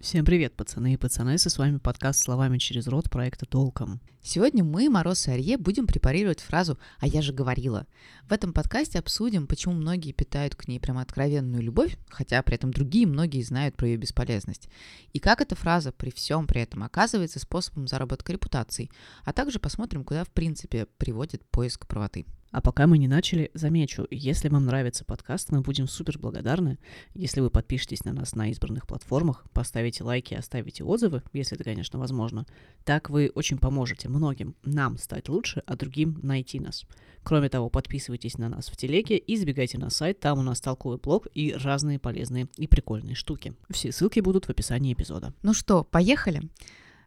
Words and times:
Всем 0.00 0.24
привет, 0.24 0.56
пацаны 0.56 0.94
и 0.94 0.96
пацанессы, 0.96 1.50
с 1.50 1.58
вами 1.58 1.76
подкаст 1.76 2.22
«Словами 2.22 2.56
через 2.56 2.86
рот» 2.86 3.10
проекта 3.10 3.44
«Толком». 3.44 4.00
Сегодня 4.22 4.64
мы, 4.64 4.88
Мороз 4.88 5.28
и 5.28 5.30
Арье, 5.30 5.58
будем 5.58 5.86
препарировать 5.86 6.40
фразу 6.40 6.78
«а 7.00 7.06
я 7.06 7.20
же 7.20 7.34
говорила». 7.34 7.86
В 8.26 8.32
этом 8.32 8.54
подкасте 8.54 8.98
обсудим, 8.98 9.46
почему 9.46 9.74
многие 9.74 10.12
питают 10.12 10.54
к 10.54 10.68
ней 10.68 10.80
прямо 10.80 11.02
откровенную 11.02 11.62
любовь, 11.62 11.98
хотя 12.08 12.42
при 12.42 12.54
этом 12.54 12.70
другие 12.70 13.06
многие 13.06 13.42
знают 13.42 13.76
про 13.76 13.88
ее 13.88 13.98
бесполезность. 13.98 14.70
И 15.12 15.18
как 15.18 15.42
эта 15.42 15.54
фраза 15.54 15.92
при 15.92 16.10
всем 16.10 16.46
при 16.46 16.62
этом 16.62 16.82
оказывается 16.82 17.38
способом 17.38 17.86
заработка 17.86 18.32
репутации, 18.32 18.90
а 19.26 19.34
также 19.34 19.58
посмотрим, 19.58 20.04
куда 20.04 20.24
в 20.24 20.30
принципе 20.30 20.86
приводит 20.96 21.44
поиск 21.50 21.86
правоты. 21.86 22.24
А 22.50 22.60
пока 22.60 22.88
мы 22.88 22.98
не 22.98 23.06
начали, 23.06 23.50
замечу, 23.54 24.08
если 24.10 24.48
вам 24.48 24.66
нравится 24.66 25.04
подкаст, 25.04 25.52
мы 25.52 25.60
будем 25.60 25.86
супер 25.86 26.18
благодарны, 26.18 26.78
если 27.14 27.40
вы 27.40 27.48
подпишетесь 27.48 28.04
на 28.04 28.12
нас 28.12 28.34
на 28.34 28.50
избранных 28.50 28.88
платформах, 28.88 29.44
поставите 29.52 30.02
лайки, 30.02 30.34
оставите 30.34 30.82
отзывы, 30.82 31.22
если 31.32 31.54
это, 31.54 31.62
конечно, 31.62 32.00
возможно. 32.00 32.46
Так 32.84 33.08
вы 33.08 33.30
очень 33.34 33.58
поможете 33.58 34.08
многим 34.08 34.56
нам 34.64 34.98
стать 34.98 35.28
лучше, 35.28 35.62
а 35.66 35.76
другим 35.76 36.18
найти 36.22 36.58
нас. 36.58 36.86
Кроме 37.22 37.48
того, 37.48 37.70
подписывайтесь 37.70 38.36
на 38.36 38.48
нас 38.48 38.68
в 38.68 38.76
телеге 38.76 39.16
и 39.16 39.36
забегайте 39.36 39.78
на 39.78 39.90
сайт, 39.90 40.18
там 40.18 40.40
у 40.40 40.42
нас 40.42 40.60
толковый 40.60 40.98
блог 40.98 41.28
и 41.32 41.52
разные 41.52 42.00
полезные 42.00 42.48
и 42.56 42.66
прикольные 42.66 43.14
штуки. 43.14 43.54
Все 43.70 43.92
ссылки 43.92 44.18
будут 44.18 44.46
в 44.46 44.50
описании 44.50 44.92
эпизода. 44.92 45.32
Ну 45.42 45.54
что, 45.54 45.84
поехали? 45.84 46.42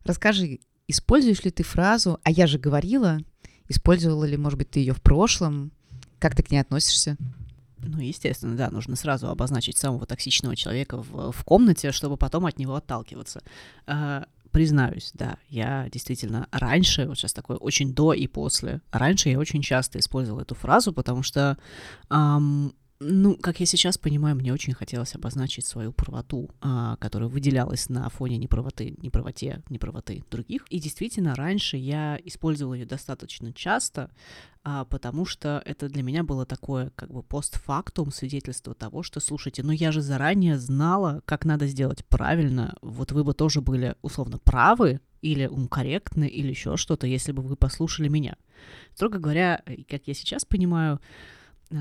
Расскажи, 0.06 0.60
используешь 0.88 1.44
ли 1.44 1.52
ты 1.52 1.64
фразу 1.64 2.20
«а 2.23 2.32
я 2.32 2.48
же 2.48 2.60
говорила» 2.60 3.20
Использовала 3.73 4.23
ли, 4.26 4.38
может 4.38 4.59
быть, 4.59 4.70
ты 4.70 4.82
ее 4.82 4.94
в 4.94 5.02
прошлом? 5.02 5.72
Как 6.20 6.36
ты 6.36 6.44
к 6.44 6.52
ней 6.52 6.59
относишься? 6.59 7.18
Ну, 7.80 8.00
естественно, 8.00 8.55
да, 8.55 8.70
нужно 8.70 8.95
сразу 8.95 9.30
обозначить 9.30 9.77
самого 9.77 10.05
токсичного 10.05 10.55
человека 10.55 10.98
в, 10.98 11.31
в 11.31 11.44
комнате, 11.44 11.91
чтобы 11.91 12.16
потом 12.16 12.45
от 12.45 12.59
него 12.59 12.76
отталкиваться. 12.76 13.41
А, 13.88 14.28
признаюсь, 14.52 15.09
да, 15.16 15.38
я 15.50 15.90
действительно 15.91 16.48
раньше, 16.52 17.08
вот 17.08 17.17
сейчас 17.17 17.33
такое 17.33 17.58
очень 17.58 17.95
до 17.95 18.14
и 18.14 18.28
после, 18.28 18.80
раньше 18.92 19.30
я 19.30 19.39
очень 19.39 19.64
часто 19.64 19.98
использовала 19.98 20.42
эту 20.42 20.53
фразу, 20.53 20.94
потому 20.94 21.23
что 21.23 21.58
эм, 22.11 22.76
ну, 22.99 23.36
как 23.36 23.59
я 23.59 23.66
сейчас 23.66 23.97
понимаю, 23.97 24.36
мне 24.36 24.53
очень 24.53 24.73
хотелось 24.73 25.16
обозначить 25.16 25.66
свою 25.66 25.91
правоту, 25.91 26.49
а, 26.61 26.95
которая 26.97 27.30
выделялась 27.30 27.89
на 27.89 28.08
фоне 28.09 28.38
неправоты, 28.38 28.95
неправоте, 29.02 29.61
неправоты 29.69 30.23
других. 30.31 30.66
И 30.69 30.80
действительно, 30.80 31.36
раньше 31.36 31.77
я 31.77 32.17
использовала 32.23 32.75
ее 32.75 32.86
достаточно 32.86 33.52
часто, 33.52 34.09
а, 34.64 34.86
потому 34.86 35.25
что 35.25 35.61
это 35.66 35.89
для 35.89 36.03
меня 36.03 36.23
было 36.23 36.45
такое 36.45 36.91
как 36.95 37.11
бы 37.11 37.23
постфактум 37.23 38.11
свидетельство 38.11 38.73
того, 38.73 39.03
что, 39.03 39.19
слушайте, 39.19 39.64
ну 39.64 39.71
я 39.71 39.91
же 39.91 40.02
заранее 40.02 40.58
знала, 40.58 41.21
как 41.25 41.45
надо 41.45 41.67
сделать 41.67 42.05
правильно, 42.05 42.75
вот 42.81 43.11
вы 43.11 43.23
бы 43.23 43.33
тоже 43.33 43.61
были 43.61 43.95
условно 44.02 44.38
правы, 44.38 45.02
или 45.21 45.45
ум 45.45 45.69
корректны, 45.69 46.27
или 46.27 46.49
еще 46.49 46.75
что-то, 46.75 47.08
если 47.08 47.31
бы 47.31 47.41
вы 47.41 47.55
послушали 47.55 48.09
меня. 48.09 48.36
Строго 48.94 49.19
говоря, 49.19 49.64
как 49.89 50.02
я 50.05 50.14
сейчас 50.14 50.44
понимаю, 50.44 50.99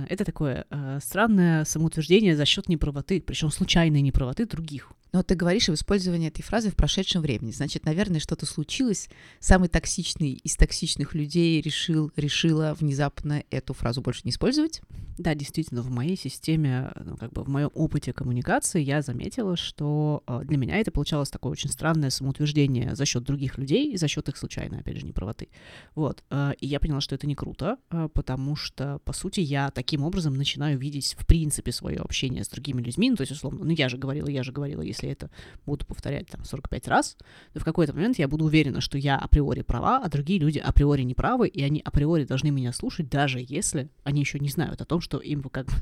это 0.09 0.25
такое 0.25 0.67
э, 0.71 0.99
странное 1.03 1.65
самоутверждение 1.65 2.37
за 2.37 2.45
счет 2.45 2.69
неправоты, 2.69 3.21
причем 3.21 3.51
случайной 3.51 4.01
неправоты 4.01 4.47
других. 4.47 4.93
Но 5.13 5.23
ты 5.23 5.35
говоришь 5.35 5.69
об 5.69 5.75
использовании 5.75 6.29
этой 6.29 6.43
фразы 6.43 6.71
в 6.71 6.77
прошедшем 6.77 7.21
времени. 7.21 7.51
Значит, 7.51 7.85
наверное, 7.85 8.21
что-то 8.21 8.47
случилось. 8.47 9.09
Самый 9.41 9.69
токсичный 9.69 10.33
из 10.33 10.57
токсичных 10.57 11.15
людей 11.15 11.61
решил, 11.61 12.11
решила 12.17 12.75
внезапно 12.79 13.45
эту 13.51 13.75
фразу 13.75 14.01
больше 14.01 14.23
не 14.25 14.31
использовать. 14.31 14.81
Да, 15.19 15.35
действительно, 15.35 15.83
в 15.83 15.91
моей 15.91 16.17
системе, 16.17 16.91
ну, 17.05 17.17
как 17.17 17.33
бы 17.33 17.45
в 17.45 17.49
моем 17.49 17.71
опыте 17.75 18.13
коммуникации 18.13 18.81
я 18.81 19.03
заметила, 19.03 19.57
что 19.57 20.23
э, 20.27 20.41
для 20.45 20.57
меня 20.57 20.79
это 20.79 20.91
получалось 20.91 21.29
такое 21.29 21.53
очень 21.53 21.71
странное 21.71 22.09
самоутверждение 22.09 22.97
за 22.97 23.05
счет 23.05 23.23
других 23.23 23.59
людей 23.59 23.93
и 23.93 23.97
за 23.99 24.09
счет 24.09 24.29
их 24.31 24.37
случайной, 24.39 24.81
опять 24.81 24.97
же, 24.97 25.07
неправоты. 25.07 25.49
Вот. 25.95 26.25
Э, 26.31 26.55
и 26.59 26.67
я 26.67 26.81
поняла, 26.81 27.03
что 27.03 27.15
это 27.15 27.27
не 27.27 27.35
круто, 27.35 27.77
э, 27.91 28.09
потому 28.15 28.57
что, 28.57 29.01
по 29.05 29.13
сути, 29.13 29.41
я 29.41 29.71
таким 29.71 30.03
образом 30.03 30.35
начинаю 30.35 30.79
видеть, 30.79 31.15
в 31.19 31.27
принципе, 31.27 31.73
свое 31.73 31.99
общение 31.99 32.43
с 32.43 32.49
другими 32.49 32.81
людьми. 32.81 33.11
Ну, 33.11 33.17
то 33.17 33.23
есть, 33.23 33.33
условно, 33.33 33.65
ну, 33.65 33.71
я 33.71 33.91
же 33.91 33.99
говорила, 33.99 34.29
я 34.29 34.43
же 34.43 34.53
говорила, 34.53 34.81
если 34.81 35.02
если 35.03 35.11
это 35.11 35.31
буду 35.67 35.85
повторять 35.85 36.29
там 36.29 36.45
45 36.45 36.89
раз, 36.89 37.17
то 37.53 37.61
в 37.61 37.65
какой-то 37.65 37.93
момент 37.93 38.19
я 38.19 38.29
буду 38.29 38.45
уверена, 38.45 38.81
что 38.81 38.99
я 38.99 39.17
априори 39.17 39.63
права, 39.63 40.01
а 40.03 40.09
другие 40.09 40.39
люди 40.39 40.59
априори 40.59 41.03
не 41.03 41.15
правы, 41.15 41.49
и 41.49 41.63
они 41.63 41.81
априори 41.85 42.25
должны 42.25 42.51
меня 42.51 42.73
слушать, 42.73 43.09
даже 43.09 43.45
если 43.47 43.91
они 44.05 44.21
еще 44.21 44.39
не 44.39 44.49
знают 44.49 44.81
о 44.81 44.85
том, 44.85 45.01
что 45.01 45.19
им 45.19 45.43
как 45.43 45.67
бы 45.67 45.75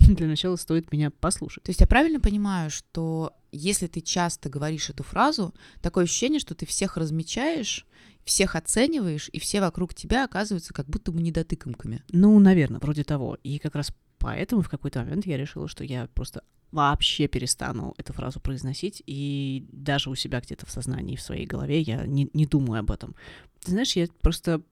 для 0.14 0.26
начала 0.26 0.56
стоит 0.56 0.92
меня 0.92 1.10
послушать. 1.10 1.64
То 1.64 1.70
есть 1.70 1.80
я 1.80 1.86
правильно 1.86 2.20
понимаю, 2.20 2.70
что 2.70 3.32
если 3.52 3.86
ты 3.86 4.00
часто 4.00 4.48
говоришь 4.48 4.88
эту 4.90 5.02
фразу, 5.02 5.54
такое 5.82 6.04
ощущение, 6.04 6.40
что 6.40 6.54
ты 6.54 6.64
всех 6.64 6.96
размечаешь, 6.96 7.86
всех 8.24 8.56
оцениваешь, 8.56 9.28
и 9.32 9.38
все 9.38 9.60
вокруг 9.60 9.94
тебя 9.94 10.24
оказываются 10.24 10.72
как 10.72 10.86
будто 10.86 11.12
бы 11.12 11.20
недотыкомками. 11.20 12.02
Ну, 12.12 12.38
наверное, 12.38 12.80
вроде 12.80 13.04
того. 13.04 13.36
И 13.42 13.58
как 13.58 13.74
раз 13.74 13.92
поэтому 14.18 14.62
в 14.62 14.68
какой-то 14.68 15.00
момент 15.00 15.26
я 15.26 15.36
решила, 15.36 15.68
что 15.68 15.84
я 15.84 16.06
просто 16.14 16.44
вообще 16.72 17.28
перестану 17.28 17.94
эту 17.98 18.12
фразу 18.12 18.40
произносить, 18.40 19.02
и 19.06 19.66
даже 19.70 20.10
у 20.10 20.14
себя 20.14 20.40
где-то 20.40 20.66
в 20.66 20.70
сознании, 20.70 21.16
в 21.16 21.22
своей 21.22 21.46
голове 21.46 21.80
я 21.80 22.06
не, 22.06 22.28
не 22.32 22.46
думаю 22.46 22.80
об 22.80 22.90
этом. 22.90 23.14
Ты 23.60 23.72
знаешь, 23.72 23.94
я 23.94 24.08
просто 24.22 24.62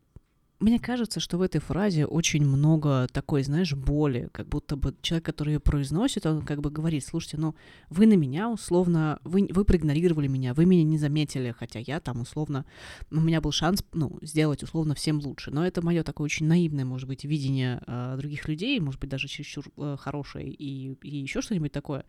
мне 0.60 0.78
кажется, 0.78 1.20
что 1.20 1.38
в 1.38 1.42
этой 1.42 1.60
фразе 1.60 2.04
очень 2.04 2.44
много 2.44 3.08
такой, 3.12 3.42
знаешь, 3.42 3.72
боли, 3.72 4.28
как 4.32 4.46
будто 4.46 4.76
бы 4.76 4.94
человек, 5.00 5.24
который 5.24 5.54
ее 5.54 5.60
произносит, 5.60 6.26
он 6.26 6.42
как 6.42 6.60
бы 6.60 6.70
говорит, 6.70 7.04
слушайте, 7.04 7.38
ну, 7.38 7.54
вы 7.88 8.06
на 8.06 8.12
меня 8.12 8.50
условно, 8.50 9.18
вы, 9.24 9.48
вы 9.50 9.64
проигнорировали 9.64 10.28
меня, 10.28 10.52
вы 10.52 10.66
меня 10.66 10.84
не 10.84 10.98
заметили, 10.98 11.54
хотя 11.58 11.78
я 11.78 11.98
там 11.98 12.20
условно, 12.20 12.66
у 13.10 13.20
меня 13.20 13.40
был 13.40 13.52
шанс, 13.52 13.82
ну, 13.94 14.18
сделать 14.20 14.62
условно 14.62 14.94
всем 14.94 15.18
лучше, 15.20 15.50
но 15.50 15.66
это 15.66 15.80
мое 15.82 16.02
такое 16.02 16.26
очень 16.26 16.46
наивное, 16.46 16.84
может 16.84 17.08
быть, 17.08 17.24
видение 17.24 17.82
э, 17.86 18.16
других 18.18 18.46
людей, 18.46 18.78
может 18.80 19.00
быть, 19.00 19.08
даже 19.08 19.28
чересчур 19.28 19.64
э, 19.78 19.96
хорошее 19.98 20.50
и, 20.52 20.92
и 20.92 21.16
еще 21.16 21.40
что-нибудь 21.40 21.72
такое, 21.72 22.04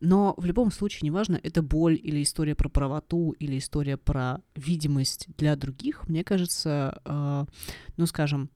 но 0.00 0.34
в 0.38 0.46
любом 0.46 0.72
случае, 0.72 1.00
неважно, 1.06 1.38
это 1.42 1.62
боль 1.62 2.00
или 2.02 2.22
история 2.22 2.54
про 2.54 2.70
правоту, 2.70 3.32
или 3.32 3.58
история 3.58 3.98
про 3.98 4.40
видимость 4.56 5.26
для 5.36 5.54
других, 5.54 6.08
мне 6.08 6.24
кажется, 6.24 7.02
э, 7.04 7.44
ну, 7.96 8.06
скажем, 8.06 8.50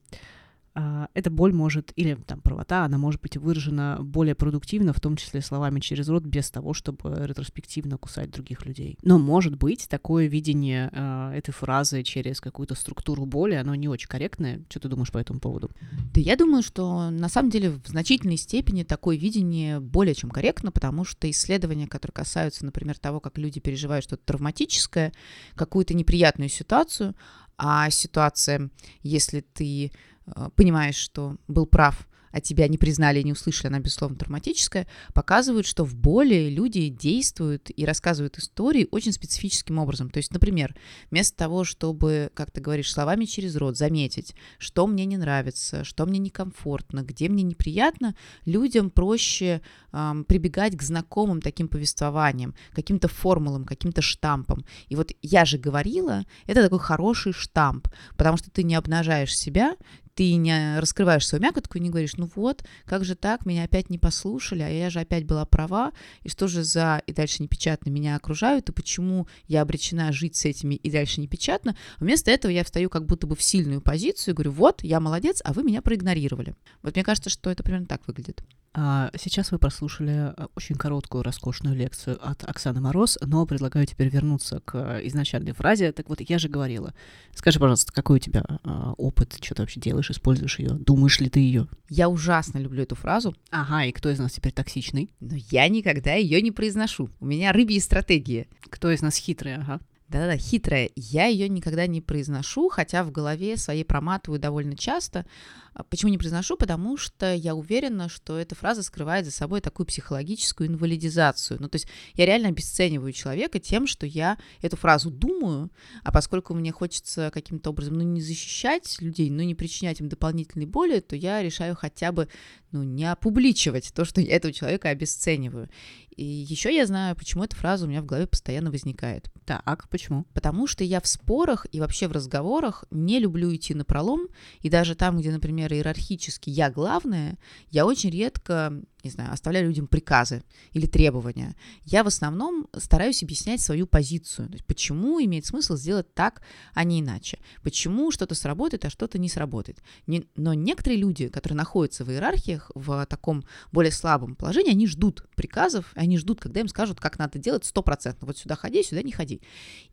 а, 0.77 1.07
эта 1.13 1.29
боль 1.29 1.53
может, 1.53 1.93
или 1.95 2.15
там 2.15 2.41
правота, 2.41 2.83
она 2.83 2.97
может 2.97 3.21
быть 3.21 3.37
выражена 3.37 3.97
более 4.01 4.35
продуктивно, 4.35 4.91
в 4.91 4.99
том 4.99 5.15
числе 5.15 5.41
словами 5.41 5.79
через 5.79 6.09
рот, 6.09 6.23
без 6.23 6.51
того, 6.51 6.73
чтобы 6.73 7.15
ретроспективно 7.25 7.97
кусать 7.97 8.29
других 8.29 8.65
людей. 8.65 8.97
Но 9.01 9.17
может 9.17 9.55
быть 9.55 9.87
такое 9.89 10.27
видение 10.27 10.89
э, 10.91 11.31
этой 11.37 11.53
фразы 11.53 12.03
через 12.03 12.41
какую-то 12.41 12.75
структуру 12.75 13.25
боли, 13.25 13.53
оно 13.55 13.73
не 13.73 13.87
очень 13.87 14.09
корректное. 14.09 14.63
Что 14.69 14.81
ты 14.81 14.89
думаешь 14.89 15.11
по 15.11 15.17
этому 15.17 15.39
поводу? 15.39 15.71
Да 16.13 16.19
я 16.19 16.35
думаю, 16.35 16.61
что 16.61 17.09
на 17.09 17.29
самом 17.29 17.51
деле 17.51 17.69
в 17.69 17.87
значительной 17.87 18.37
степени 18.37 18.83
такое 18.83 19.15
видение 19.15 19.79
более 19.79 20.13
чем 20.13 20.29
корректно, 20.29 20.73
потому 20.73 21.05
что 21.05 21.31
исследования, 21.31 21.87
которые 21.87 22.13
касаются, 22.15 22.65
например, 22.65 22.97
того, 22.97 23.21
как 23.21 23.37
люди 23.37 23.61
переживают 23.61 24.03
что-то 24.03 24.23
травматическое, 24.25 25.13
какую-то 25.55 25.93
неприятную 25.93 26.49
ситуацию, 26.49 27.15
а 27.57 27.89
ситуация, 27.89 28.69
если 29.01 29.41
ты 29.41 29.91
э, 30.25 30.49
понимаешь, 30.55 30.95
что 30.95 31.37
был 31.47 31.65
прав 31.65 32.07
а 32.35 32.41
тебя 32.41 32.67
не 32.67 32.77
признали 32.77 33.21
и 33.21 33.23
не 33.23 33.31
услышали, 33.31 33.67
она, 33.67 33.79
безусловно, 33.79 34.17
травматическая, 34.17 34.87
показывают, 35.13 35.65
что 35.65 35.85
в 35.85 35.95
боли 35.95 36.49
люди 36.49 36.89
действуют 36.89 37.71
и 37.73 37.85
рассказывают 37.85 38.37
истории 38.37 38.89
очень 38.91 39.13
специфическим 39.13 39.79
образом. 39.79 40.09
То 40.09 40.17
есть, 40.17 40.33
например, 40.33 40.75
вместо 41.09 41.37
того, 41.37 41.63
чтобы, 41.63 42.29
как 42.33 42.51
ты 42.51 42.59
говоришь, 42.59 42.91
словами 42.91 43.23
через 43.23 43.55
рот 43.55 43.77
заметить, 43.77 44.35
что 44.57 44.85
мне 44.85 45.05
не 45.05 45.15
нравится, 45.15 45.85
что 45.85 46.05
мне 46.05 46.19
некомфортно, 46.19 47.03
где 47.03 47.29
мне 47.29 47.41
неприятно, 47.41 48.17
людям 48.43 48.89
проще 48.89 49.61
эм, 49.93 50.25
прибегать 50.25 50.75
к 50.75 50.81
знакомым 50.81 51.39
таким 51.39 51.69
повествованиям, 51.69 52.53
каким-то 52.73 53.07
формулам, 53.07 53.63
каким-то 53.63 54.01
штампам. 54.01 54.65
И 54.89 54.97
вот 54.97 55.13
я 55.21 55.45
же 55.45 55.57
говорила, 55.57 56.25
это 56.47 56.63
такой 56.63 56.79
хороший 56.79 57.31
штамп, 57.31 57.87
потому 58.17 58.35
что 58.35 58.51
ты 58.51 58.63
не 58.63 58.75
обнажаешь 58.75 59.33
себя, 59.33 59.77
ты 60.15 60.35
не 60.35 60.79
раскрываешь 60.79 61.27
свою 61.27 61.43
мякотку 61.43 61.77
и 61.77 61.81
не 61.81 61.89
говоришь, 61.89 62.15
ну 62.15 62.29
вот, 62.35 62.63
как 62.85 63.05
же 63.05 63.15
так, 63.15 63.45
меня 63.45 63.63
опять 63.63 63.89
не 63.89 63.99
послушали, 63.99 64.61
а 64.61 64.69
я 64.69 64.89
же 64.89 64.99
опять 64.99 65.25
была 65.25 65.45
права, 65.45 65.91
и 66.23 66.29
что 66.29 66.47
же 66.47 66.63
за 66.63 67.01
и 67.05 67.13
дальше 67.13 67.43
непечатно 67.43 67.89
меня 67.89 68.15
окружают, 68.15 68.69
и 68.69 68.73
почему 68.73 69.27
я 69.47 69.61
обречена 69.61 70.11
жить 70.11 70.35
с 70.35 70.45
этими 70.45 70.75
и 70.75 70.89
дальше 70.89 71.21
непечатно. 71.21 71.75
Вместо 71.99 72.31
этого 72.31 72.51
я 72.51 72.63
встаю 72.63 72.89
как 72.89 73.05
будто 73.05 73.27
бы 73.27 73.35
в 73.35 73.43
сильную 73.43 73.81
позицию 73.81 74.33
и 74.33 74.35
говорю, 74.35 74.51
вот, 74.51 74.83
я 74.83 74.99
молодец, 74.99 75.41
а 75.43 75.53
вы 75.53 75.63
меня 75.63 75.81
проигнорировали. 75.81 76.55
Вот 76.81 76.95
мне 76.95 77.03
кажется, 77.03 77.29
что 77.29 77.49
это 77.49 77.63
примерно 77.63 77.87
так 77.87 78.07
выглядит. 78.07 78.43
А, 78.77 79.09
сейчас 79.17 79.51
вы 79.51 79.57
прослушали 79.57 80.33
э, 80.35 80.47
очень 80.53 80.75
короткую, 80.75 81.23
роскошную 81.23 81.75
лекцию 81.77 82.19
от 82.21 82.43
Оксаны 82.43 82.81
Мороз, 82.81 83.17
но 83.21 83.45
предлагаю 83.45 83.85
теперь 83.87 84.09
вернуться 84.09 84.59
к 84.59 84.99
изначальной 85.03 85.53
фразе. 85.53 85.93
Так 85.93 86.09
вот, 86.09 86.19
я 86.19 86.37
же 86.37 86.49
говорила. 86.49 86.93
Скажи, 87.33 87.57
пожалуйста, 87.57 87.93
какой 87.93 88.17
у 88.17 88.19
тебя 88.19 88.43
а, 88.63 88.93
опыт, 88.97 89.37
что 89.41 89.55
ты 89.55 89.61
вообще 89.61 89.79
делаешь, 89.79 90.11
используешь 90.11 90.59
ее? 90.59 90.71
Думаешь 90.71 91.21
ли 91.21 91.29
ты 91.29 91.39
ее? 91.39 91.69
Я 91.87 92.09
ужасно 92.09 92.57
люблю 92.57 92.83
эту 92.83 92.95
фразу. 92.95 93.33
Ага, 93.49 93.85
и 93.85 93.93
кто 93.93 94.09
из 94.09 94.19
нас 94.19 94.33
теперь 94.33 94.51
токсичный? 94.51 95.09
Но 95.21 95.35
я 95.51 95.69
никогда 95.69 96.13
ее 96.13 96.41
не 96.41 96.51
произношу. 96.51 97.09
У 97.21 97.25
меня 97.25 97.53
рыбьи 97.53 97.79
стратегии. 97.79 98.49
Кто 98.69 98.91
из 98.91 99.01
нас 99.01 99.15
хитрый, 99.15 99.55
ага? 99.55 99.79
Да-да, 100.07 100.37
хитрая. 100.37 100.91
Я 100.95 101.25
ее 101.25 101.49
никогда 101.49 101.87
не 101.87 101.99
произношу, 101.99 102.69
хотя 102.69 103.03
в 103.03 103.11
голове 103.11 103.57
своей 103.57 103.83
проматываю 103.83 104.39
довольно 104.39 104.77
часто. 104.77 105.25
А 105.73 105.83
почему 105.83 106.09
не 106.09 106.17
произношу? 106.17 106.55
Потому 106.55 106.95
что 106.95 107.33
я 107.33 107.53
уверена, 107.53 108.07
что 108.07 108.37
эта 108.37 108.55
фраза 108.55 108.81
скрывает 108.81 109.25
за 109.25 109.31
собой 109.31 109.59
такую 109.59 109.87
психологическую 109.87 110.69
инвалидизацию. 110.69 111.57
Ну, 111.59 111.67
то 111.67 111.75
есть 111.75 111.87
я 112.13 112.25
реально 112.25 112.49
обесцениваю 112.49 113.11
человека 113.13 113.59
тем, 113.59 113.87
что 113.87 114.05
я 114.05 114.37
эту 114.61 114.77
фразу 114.77 115.09
думаю, 115.09 115.71
а 116.03 116.13
поскольку 116.13 116.53
мне 116.53 116.71
хочется 116.71 117.29
каким-то 117.33 117.71
образом, 117.71 117.95
ну, 117.95 118.03
не 118.03 118.21
защищать 118.21 119.01
людей, 119.01 119.29
но 119.29 119.43
не 119.43 119.53
причинять 119.53 119.99
им 119.99 120.07
дополнительной 120.07 120.65
боли, 120.67 121.01
то 121.01 121.15
я 121.15 121.41
решаю 121.41 121.75
хотя 121.75 122.13
бы, 122.13 122.29
ну, 122.71 122.83
не 122.83 123.11
опубличивать 123.11 123.91
то, 123.93 124.05
что 124.05 124.21
я 124.21 124.35
этого 124.35 124.53
человека 124.53 124.89
обесцениваю. 124.89 125.67
И 126.15 126.23
еще 126.23 126.73
я 126.73 126.85
знаю, 126.85 127.17
почему 127.17 127.43
эта 127.43 127.57
фраза 127.57 127.85
у 127.85 127.89
меня 127.89 128.01
в 128.01 128.05
голове 128.05 128.27
постоянно 128.27 128.71
возникает. 128.71 129.29
Так, 129.45 129.89
почему? 129.89 130.04
Потому 130.33 130.67
что 130.67 130.83
я 130.83 130.99
в 131.01 131.07
спорах 131.07 131.65
и 131.71 131.79
вообще 131.79 132.07
в 132.07 132.11
разговорах 132.11 132.85
не 132.91 133.19
люблю 133.19 133.53
идти 133.53 133.73
на 133.73 133.85
пролом, 133.85 134.27
и 134.61 134.69
даже 134.69 134.95
там, 134.95 135.17
где, 135.17 135.31
например, 135.31 135.73
иерархически 135.73 136.49
я 136.49 136.69
главная, 136.69 137.37
я 137.71 137.85
очень 137.85 138.09
редко 138.09 138.73
не 139.05 139.11
знаю, 139.11 139.31
оставляю 139.31 139.67
людям 139.67 139.87
приказы 139.87 140.43
или 140.71 140.87
требования. 140.87 141.55
Я 141.83 142.03
в 142.03 142.07
основном 142.07 142.67
стараюсь 142.77 143.23
объяснять 143.23 143.61
свою 143.61 143.87
позицию. 143.87 144.49
Почему 144.67 145.23
имеет 145.23 145.45
смысл 145.45 145.75
сделать 145.77 146.13
так, 146.13 146.41
а 146.73 146.83
не 146.83 146.99
иначе. 146.99 147.39
Почему 147.61 148.11
что-то 148.11 148.35
сработает, 148.35 148.83
а 148.85 148.89
что-то 148.89 149.19
не 149.19 149.29
сработает. 149.29 149.81
Не, 150.07 150.25
но 150.35 150.53
некоторые 150.53 150.99
люди, 150.99 151.29
которые 151.29 151.55
находятся 151.55 152.03
в 152.03 152.11
иерархиях, 152.11 152.71
в 152.75 153.05
таком 153.05 153.45
более 153.71 153.91
слабом 153.91 154.35
положении, 154.35 154.71
они 154.71 154.87
ждут 154.87 155.25
приказов, 155.35 155.91
они 155.95 156.17
ждут, 156.17 156.41
когда 156.41 156.59
им 156.59 156.67
скажут, 156.67 156.99
как 156.99 157.19
надо 157.19 157.37
делать 157.37 157.65
стопроцентно. 157.65 158.25
Вот 158.27 158.37
сюда 158.37 158.55
ходи, 158.55 158.83
сюда 158.83 159.03
не 159.03 159.11
ходи. 159.11 159.41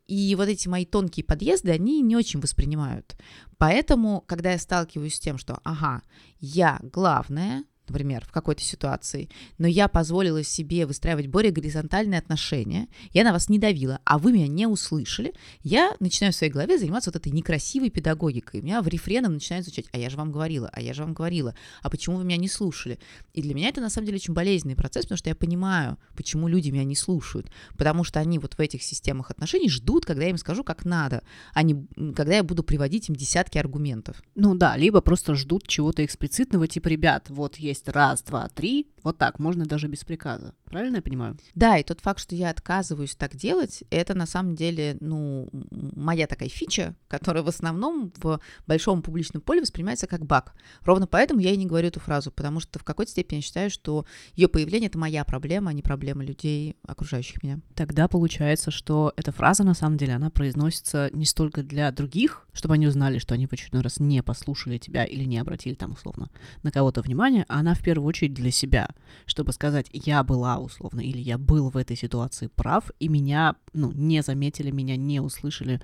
И 0.07 0.35
вот 0.35 0.47
эти 0.47 0.67
мои 0.67 0.85
тонкие 0.85 1.23
подъезды, 1.23 1.71
они 1.71 2.01
не 2.01 2.15
очень 2.15 2.39
воспринимают. 2.39 3.15
Поэтому, 3.57 4.21
когда 4.27 4.51
я 4.51 4.57
сталкиваюсь 4.57 5.15
с 5.15 5.19
тем, 5.19 5.37
что, 5.37 5.59
ага, 5.63 6.01
я 6.39 6.79
главная, 6.81 7.63
например, 7.87 8.25
в 8.25 8.31
какой-то 8.31 8.61
ситуации, 8.61 9.29
но 9.57 9.67
я 9.67 9.87
позволила 9.87 10.43
себе 10.43 10.85
выстраивать 10.85 11.27
более 11.27 11.51
горизонтальные 11.51 12.19
отношения, 12.19 12.87
я 13.11 13.23
на 13.23 13.33
вас 13.33 13.49
не 13.49 13.59
давила, 13.59 13.99
а 14.05 14.17
вы 14.17 14.31
меня 14.31 14.47
не 14.47 14.67
услышали, 14.67 15.33
я 15.61 15.95
начинаю 15.99 16.33
в 16.33 16.35
своей 16.35 16.51
голове 16.51 16.77
заниматься 16.77 17.09
вот 17.09 17.17
этой 17.17 17.31
некрасивой 17.31 17.89
педагогикой. 17.89 18.61
Меня 18.61 18.81
в 18.81 18.87
рефреном 18.87 19.33
начинает 19.33 19.65
звучать, 19.65 19.85
а 19.91 19.97
я 19.97 20.09
же 20.09 20.17
вам 20.17 20.31
говорила, 20.31 20.69
а 20.71 20.81
я 20.81 20.93
же 20.93 21.03
вам 21.03 21.13
говорила, 21.13 21.55
а 21.81 21.89
почему 21.89 22.17
вы 22.17 22.23
меня 22.23 22.37
не 22.37 22.47
слушали? 22.47 22.99
И 23.33 23.41
для 23.41 23.53
меня 23.53 23.69
это 23.69 23.81
на 23.81 23.89
самом 23.89 24.05
деле 24.05 24.17
очень 24.17 24.33
болезненный 24.33 24.75
процесс, 24.75 25.05
потому 25.05 25.17
что 25.17 25.29
я 25.29 25.35
понимаю, 25.35 25.97
почему 26.15 26.47
люди 26.47 26.69
меня 26.69 26.83
не 26.83 26.95
слушают, 26.95 27.51
потому 27.77 28.03
что 28.03 28.19
они 28.19 28.39
вот 28.39 28.53
в 28.55 28.59
этих 28.59 28.83
системах 28.83 29.31
отношений 29.31 29.69
ждут, 29.69 30.05
когда 30.05 30.23
я 30.23 30.29
им 30.29 30.37
скажу, 30.37 30.63
как 30.63 30.85
надо, 30.85 31.23
а 31.53 31.63
не 31.63 31.87
когда 32.13 32.35
я 32.35 32.43
буду 32.43 32.63
приводить 32.63 33.09
им 33.09 33.15
десятки 33.15 33.57
аргументов. 33.57 34.21
Ну 34.35 34.55
да, 34.55 34.77
либо 34.77 35.01
просто 35.01 35.35
ждут 35.35 35.67
чего-то 35.67 36.05
эксплицитного, 36.05 36.67
типа, 36.67 36.87
ребят, 36.87 37.29
вот 37.29 37.57
есть 37.57 37.72
есть 37.73 37.89
раз, 37.89 38.23
два, 38.23 38.47
три, 38.49 38.87
вот 39.03 39.17
так, 39.17 39.39
можно 39.39 39.65
даже 39.65 39.87
без 39.87 40.03
приказа. 40.05 40.53
Правильно 40.65 40.97
я 40.97 41.01
понимаю? 41.01 41.37
Да, 41.55 41.77
и 41.77 41.83
тот 41.83 41.99
факт, 41.99 42.19
что 42.19 42.35
я 42.35 42.49
отказываюсь 42.49 43.15
так 43.15 43.35
делать, 43.35 43.83
это 43.89 44.15
на 44.15 44.25
самом 44.25 44.55
деле, 44.55 44.97
ну, 45.01 45.49
моя 45.71 46.25
такая 46.25 46.49
фича, 46.49 46.95
которая 47.07 47.43
в 47.43 47.47
основном 47.47 48.13
в 48.17 48.39
большом 48.65 49.01
публичном 49.01 49.41
поле 49.41 49.61
воспринимается 49.61 50.07
как 50.07 50.25
баг. 50.25 50.53
Ровно 50.81 51.05
поэтому 51.05 51.41
я 51.41 51.51
и 51.51 51.57
не 51.57 51.65
говорю 51.65 51.89
эту 51.89 51.99
фразу, 51.99 52.31
потому 52.31 52.59
что 52.59 52.79
в 52.79 52.83
какой-то 52.83 53.11
степени 53.11 53.37
я 53.37 53.41
считаю, 53.41 53.69
что 53.69 54.05
ее 54.35 54.47
появление 54.47 54.87
это 54.87 54.97
моя 54.97 55.25
проблема, 55.25 55.71
а 55.71 55.73
не 55.73 55.81
проблема 55.81 56.23
людей, 56.23 56.75
окружающих 56.87 57.43
меня. 57.43 57.59
Тогда 57.75 58.07
получается, 58.07 58.71
что 58.71 59.13
эта 59.17 59.31
фраза, 59.31 59.63
на 59.63 59.73
самом 59.73 59.97
деле, 59.97 60.13
она 60.13 60.29
произносится 60.29 61.09
не 61.13 61.25
столько 61.25 61.61
для 61.61 61.91
других, 61.91 62.47
чтобы 62.53 62.75
они 62.75 62.87
узнали, 62.87 63.17
что 63.17 63.33
они 63.33 63.47
в 63.47 63.53
очередной 63.53 63.81
раз 63.81 63.99
не 63.99 64.23
послушали 64.23 64.77
тебя 64.77 65.03
или 65.03 65.23
не 65.25 65.39
обратили 65.39 65.73
там 65.73 65.91
условно 65.91 66.29
на 66.61 66.71
кого-то 66.71 67.01
внимание, 67.01 67.45
а 67.47 67.62
она 67.63 67.73
в 67.73 67.81
первую 67.81 68.07
очередь 68.07 68.33
для 68.33 68.51
себя 68.51 68.87
чтобы 69.25 69.53
сказать, 69.53 69.87
я 69.91 70.23
была 70.23 70.57
условно, 70.57 71.01
или 71.01 71.19
я 71.19 71.37
был 71.37 71.69
в 71.69 71.77
этой 71.77 71.95
ситуации 71.95 72.47
прав, 72.47 72.91
и 72.99 73.07
меня, 73.07 73.55
ну, 73.73 73.91
не 73.91 74.21
заметили, 74.21 74.71
меня 74.71 74.95
не 74.95 75.19
услышали, 75.19 75.81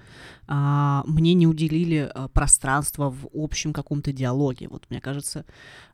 а, 0.47 1.03
мне 1.05 1.33
не 1.33 1.47
уделили 1.47 2.09
а, 2.13 2.27
пространства 2.27 3.09
в 3.09 3.27
общем 3.33 3.73
каком-то 3.73 4.11
диалоге. 4.11 4.67
Вот, 4.67 4.85
мне 4.89 5.01
кажется, 5.01 5.45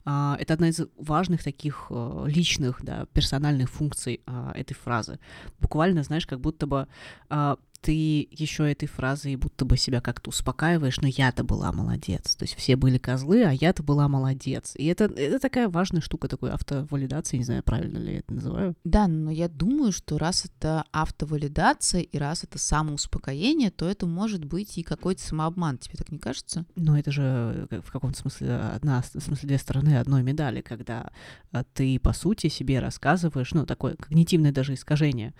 а, 0.06 0.38
это 0.40 0.54
одна 0.54 0.70
из 0.70 0.82
важных 0.98 1.44
таких 1.44 1.88
а, 1.90 2.26
личных, 2.26 2.84
да, 2.84 3.06
персональных 3.14 3.70
функций 3.70 4.22
а, 4.26 4.52
этой 4.56 4.74
фразы. 4.74 5.20
Буквально, 5.60 6.04
знаешь, 6.04 6.28
как 6.28 6.40
будто 6.40 6.68
бы 6.68 6.88
а, 7.30 7.58
ты 7.86 8.28
еще 8.32 8.72
этой 8.72 8.88
фразой 8.88 9.36
будто 9.36 9.64
бы 9.64 9.78
себя 9.78 10.02
как-то 10.02 10.30
успокаиваешь, 10.30 11.00
но 11.02 11.08
я-то 11.08 11.44
была 11.44 11.72
молодец. 11.72 12.36
То 12.36 12.44
есть 12.44 12.56
все 12.56 12.76
были 12.76 12.98
козлы, 12.98 13.44
а 13.44 13.52
я-то 13.52 13.84
была 13.84 14.08
молодец. 14.08 14.74
И 14.76 14.88
это, 14.88 15.04
это 15.04 15.38
такая 15.38 15.70
важная 15.70 16.02
штука, 16.02 16.28
такой 16.28 16.50
автовалидация, 16.50 17.38
не 17.38 17.44
знаю, 17.44 17.62
правильно 17.62 18.00
ли 18.00 18.14
я 18.14 18.20
это 18.20 18.34
называю. 18.34 18.76
Да, 18.84 19.08
но 19.08 19.30
я 19.30 19.48
думаю, 19.48 19.92
что 19.92 20.18
раз 20.18 20.46
это 20.46 20.84
автовалидация 20.92 22.02
и 22.02 22.18
раз 22.18 22.44
это 22.44 22.58
самоуспокоение, 22.58 23.70
то 23.70 23.88
это 23.88 24.08
может 24.08 24.46
быть 24.46 24.80
и 24.80 24.84
какой-то 24.84 25.22
самообман. 25.22 25.78
Тебе 25.78 25.98
так 25.98 26.12
не 26.12 26.18
кажется? 26.18 26.66
Но 26.76 26.98
это 26.98 27.12
же 27.12 27.68
в 27.70 27.92
каком-то 27.92 28.18
смысле 28.18 28.56
одна, 28.56 29.04
в 29.04 29.22
смысле 29.22 29.48
две 29.48 29.60
стороны 29.60 30.00
одной 30.00 30.24
медали, 30.24 30.62
когда 30.62 31.12
а, 31.52 31.64
ты, 31.64 32.00
по 32.00 32.14
сути, 32.14 32.48
себе 32.48 32.80
рассказываешь, 32.80 33.52
ну, 33.52 33.68
такое 33.68 33.96
когнитивное 33.96 34.52
даже 34.52 34.74
искажение, 34.74 35.36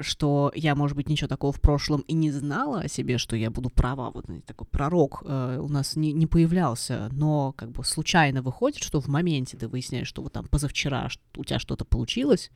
что 0.00 0.52
я, 0.54 0.74
может 0.74 0.94
быть, 0.94 1.08
ничего 1.08 1.28
такого 1.28 1.52
в 1.54 1.60
прошлом 1.70 2.00
и 2.08 2.14
не 2.14 2.32
знала 2.32 2.80
о 2.80 2.88
себе, 2.88 3.16
что 3.16 3.36
я 3.36 3.48
буду 3.48 3.70
права. 3.70 4.10
Вот 4.10 4.26
такой 4.44 4.66
пророк 4.66 5.22
э, 5.24 5.58
у 5.60 5.68
нас 5.68 5.94
не, 5.94 6.12
не 6.12 6.26
появлялся, 6.26 7.08
но 7.12 7.52
как 7.52 7.70
бы 7.70 7.84
случайно 7.84 8.42
выходит, 8.42 8.82
что 8.82 9.00
в 9.00 9.06
моменте 9.06 9.56
ты 9.56 9.68
выясняешь, 9.68 10.08
что 10.08 10.20
вот 10.20 10.32
там 10.32 10.46
позавчера 10.46 11.08
у 11.36 11.44
тебя 11.44 11.60
что-то 11.60 11.84
получилось, 11.84 12.50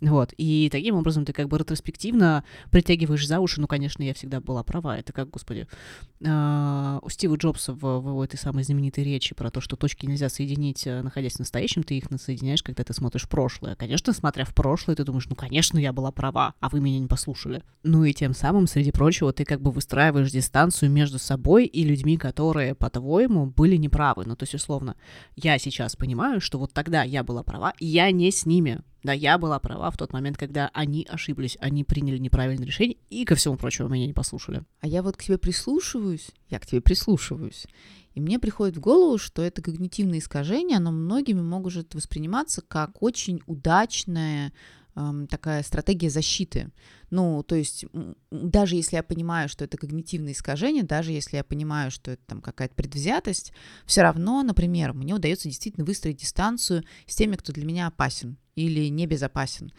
вот, 0.00 0.34
и 0.36 0.68
таким 0.72 0.96
образом 0.96 1.24
ты 1.24 1.32
как 1.32 1.46
бы 1.46 1.58
ретроспективно 1.58 2.42
притягиваешь 2.72 3.28
за 3.28 3.38
уши, 3.38 3.60
ну, 3.60 3.68
конечно, 3.68 4.02
я 4.02 4.14
всегда 4.14 4.40
была 4.40 4.64
права, 4.64 4.98
это 4.98 5.12
как, 5.12 5.30
господи, 5.30 5.68
э, 6.20 6.98
у 7.00 7.08
Стива 7.08 7.36
Джобса 7.36 7.72
в, 7.72 8.00
в 8.00 8.20
этой 8.20 8.36
самой 8.36 8.64
знаменитой 8.64 9.04
речи 9.04 9.32
про 9.36 9.52
то, 9.52 9.60
что 9.60 9.76
точки 9.76 10.06
нельзя 10.06 10.28
соединить, 10.28 10.88
э, 10.88 11.02
находясь 11.02 11.34
в 11.34 11.38
настоящем, 11.38 11.84
ты 11.84 11.98
их 11.98 12.06
соединяешь, 12.20 12.64
когда 12.64 12.82
ты 12.82 12.92
смотришь 12.92 13.28
прошлое. 13.28 13.76
Конечно, 13.76 14.12
смотря 14.12 14.44
в 14.44 14.54
прошлое, 14.54 14.96
ты 14.96 15.04
думаешь, 15.04 15.28
ну, 15.28 15.36
конечно, 15.36 15.78
я 15.78 15.92
была 15.92 16.10
права, 16.10 16.54
а 16.58 16.68
вы 16.68 16.80
меня 16.80 16.98
не 16.98 17.06
послушали. 17.06 17.62
Ну 17.84 18.02
и 18.02 18.12
тем 18.12 18.34
самым, 18.34 18.45
среди 18.66 18.92
прочего, 18.92 19.32
ты 19.32 19.44
как 19.44 19.60
бы 19.60 19.70
выстраиваешь 19.70 20.30
дистанцию 20.30 20.90
между 20.90 21.18
собой 21.18 21.66
и 21.66 21.84
людьми, 21.84 22.16
которые, 22.16 22.74
по-твоему, 22.74 23.46
были 23.46 23.76
неправы. 23.76 24.24
Ну, 24.26 24.36
то 24.36 24.44
есть, 24.44 24.54
условно, 24.54 24.96
я 25.36 25.58
сейчас 25.58 25.96
понимаю, 25.96 26.40
что 26.40 26.58
вот 26.58 26.72
тогда 26.72 27.02
я 27.02 27.22
была 27.22 27.42
права, 27.42 27.72
и 27.78 27.86
я 27.86 28.10
не 28.10 28.30
с 28.30 28.46
ними. 28.46 28.80
Да, 29.02 29.12
я 29.12 29.38
была 29.38 29.60
права 29.60 29.90
в 29.90 29.96
тот 29.96 30.12
момент, 30.12 30.36
когда 30.36 30.68
они 30.74 31.06
ошиблись, 31.08 31.56
они 31.60 31.84
приняли 31.84 32.18
неправильное 32.18 32.66
решение 32.66 32.96
и, 33.08 33.24
ко 33.24 33.36
всему 33.36 33.56
прочему, 33.56 33.88
меня 33.88 34.06
не 34.06 34.12
послушали. 34.12 34.64
А 34.80 34.88
я 34.88 35.02
вот 35.02 35.16
к 35.16 35.22
тебе 35.22 35.38
прислушиваюсь, 35.38 36.30
я 36.48 36.58
к 36.58 36.66
тебе 36.66 36.80
прислушиваюсь. 36.80 37.66
И 38.14 38.20
мне 38.20 38.38
приходит 38.38 38.78
в 38.78 38.80
голову, 38.80 39.18
что 39.18 39.42
это 39.42 39.62
когнитивное 39.62 40.18
искажение, 40.18 40.78
оно 40.78 40.90
многими 40.90 41.42
может 41.42 41.94
восприниматься 41.94 42.62
как 42.62 43.02
очень 43.02 43.40
удачное 43.46 44.52
такая 45.28 45.62
стратегия 45.62 46.10
защиты. 46.10 46.70
Ну, 47.10 47.42
то 47.42 47.54
есть 47.54 47.84
даже 48.30 48.76
если 48.76 48.96
я 48.96 49.02
понимаю, 49.02 49.48
что 49.48 49.64
это 49.64 49.76
когнитивное 49.76 50.32
искажение, 50.32 50.82
даже 50.82 51.12
если 51.12 51.36
я 51.36 51.44
понимаю, 51.44 51.90
что 51.90 52.12
это 52.12 52.22
там 52.26 52.40
какая-то 52.40 52.74
предвзятость, 52.74 53.52
все 53.84 54.02
равно, 54.02 54.42
например, 54.42 54.94
мне 54.94 55.14
удается 55.14 55.48
действительно 55.48 55.84
выстроить 55.84 56.16
дистанцию 56.16 56.84
с 57.06 57.14
теми, 57.14 57.36
кто 57.36 57.52
для 57.52 57.66
меня 57.66 57.86
опасен 57.86 58.38
или 58.54 58.88
небезопасен. 58.88 59.70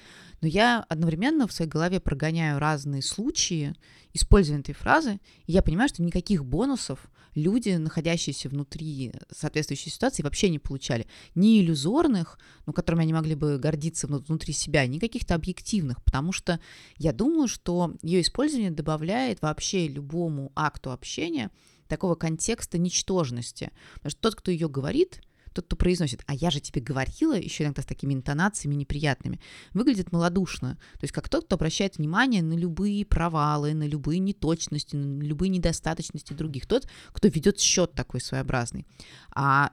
Но 0.41 0.47
я 0.47 0.85
одновременно 0.87 1.47
в 1.47 1.51
своей 1.51 1.69
голове 1.69 1.99
прогоняю 1.99 2.59
разные 2.59 3.01
случаи 3.01 3.73
использования 4.13 4.61
этой 4.61 4.75
фразы, 4.75 5.19
и 5.47 5.51
я 5.51 5.63
понимаю, 5.63 5.89
что 5.89 6.03
никаких 6.03 6.45
бонусов 6.45 7.09
люди, 7.37 7.69
находящиеся 7.69 8.49
внутри 8.49 9.13
соответствующей 9.31 9.91
ситуации, 9.91 10.23
вообще 10.23 10.49
не 10.49 10.59
получали. 10.59 11.07
Ни 11.35 11.61
иллюзорных, 11.61 12.39
ну, 12.65 12.73
которыми 12.73 13.03
они 13.03 13.13
могли 13.13 13.35
бы 13.35 13.59
гордиться 13.59 14.07
внутри 14.07 14.53
себя, 14.53 14.85
ни 14.87 14.97
каких-то 14.97 15.35
объективных, 15.35 16.03
потому 16.03 16.31
что 16.31 16.59
я 16.97 17.13
думаю, 17.13 17.47
что 17.47 17.93
ее 18.01 18.21
использование 18.21 18.71
добавляет 18.71 19.41
вообще 19.41 19.87
любому 19.87 20.51
акту 20.55 20.91
общения 20.91 21.51
такого 21.87 22.15
контекста 22.15 22.77
ничтожности. 22.77 23.71
Потому 23.95 24.11
что 24.11 24.21
тот, 24.21 24.35
кто 24.35 24.51
ее 24.51 24.67
говорит, 24.67 25.21
тот, 25.53 25.65
кто 25.65 25.75
произносит, 25.75 26.21
а 26.25 26.33
я 26.33 26.49
же 26.49 26.59
тебе 26.59 26.81
говорила, 26.81 27.33
еще 27.33 27.63
иногда 27.63 27.81
с 27.81 27.85
такими 27.85 28.13
интонациями 28.13 28.75
неприятными, 28.75 29.39
выглядит 29.73 30.11
малодушно. 30.11 30.77
То 30.93 31.03
есть 31.03 31.13
как 31.13 31.29
тот, 31.29 31.45
кто 31.45 31.55
обращает 31.55 31.97
внимание 31.97 32.41
на 32.41 32.53
любые 32.53 33.05
провалы, 33.05 33.73
на 33.73 33.87
любые 33.87 34.19
неточности, 34.19 34.95
на 34.95 35.21
любые 35.21 35.49
недостаточности 35.49 36.33
других. 36.33 36.65
Тот, 36.65 36.87
кто 37.11 37.27
ведет 37.27 37.59
счет 37.59 37.93
такой 37.93 38.21
своеобразный. 38.21 38.85
А 39.31 39.71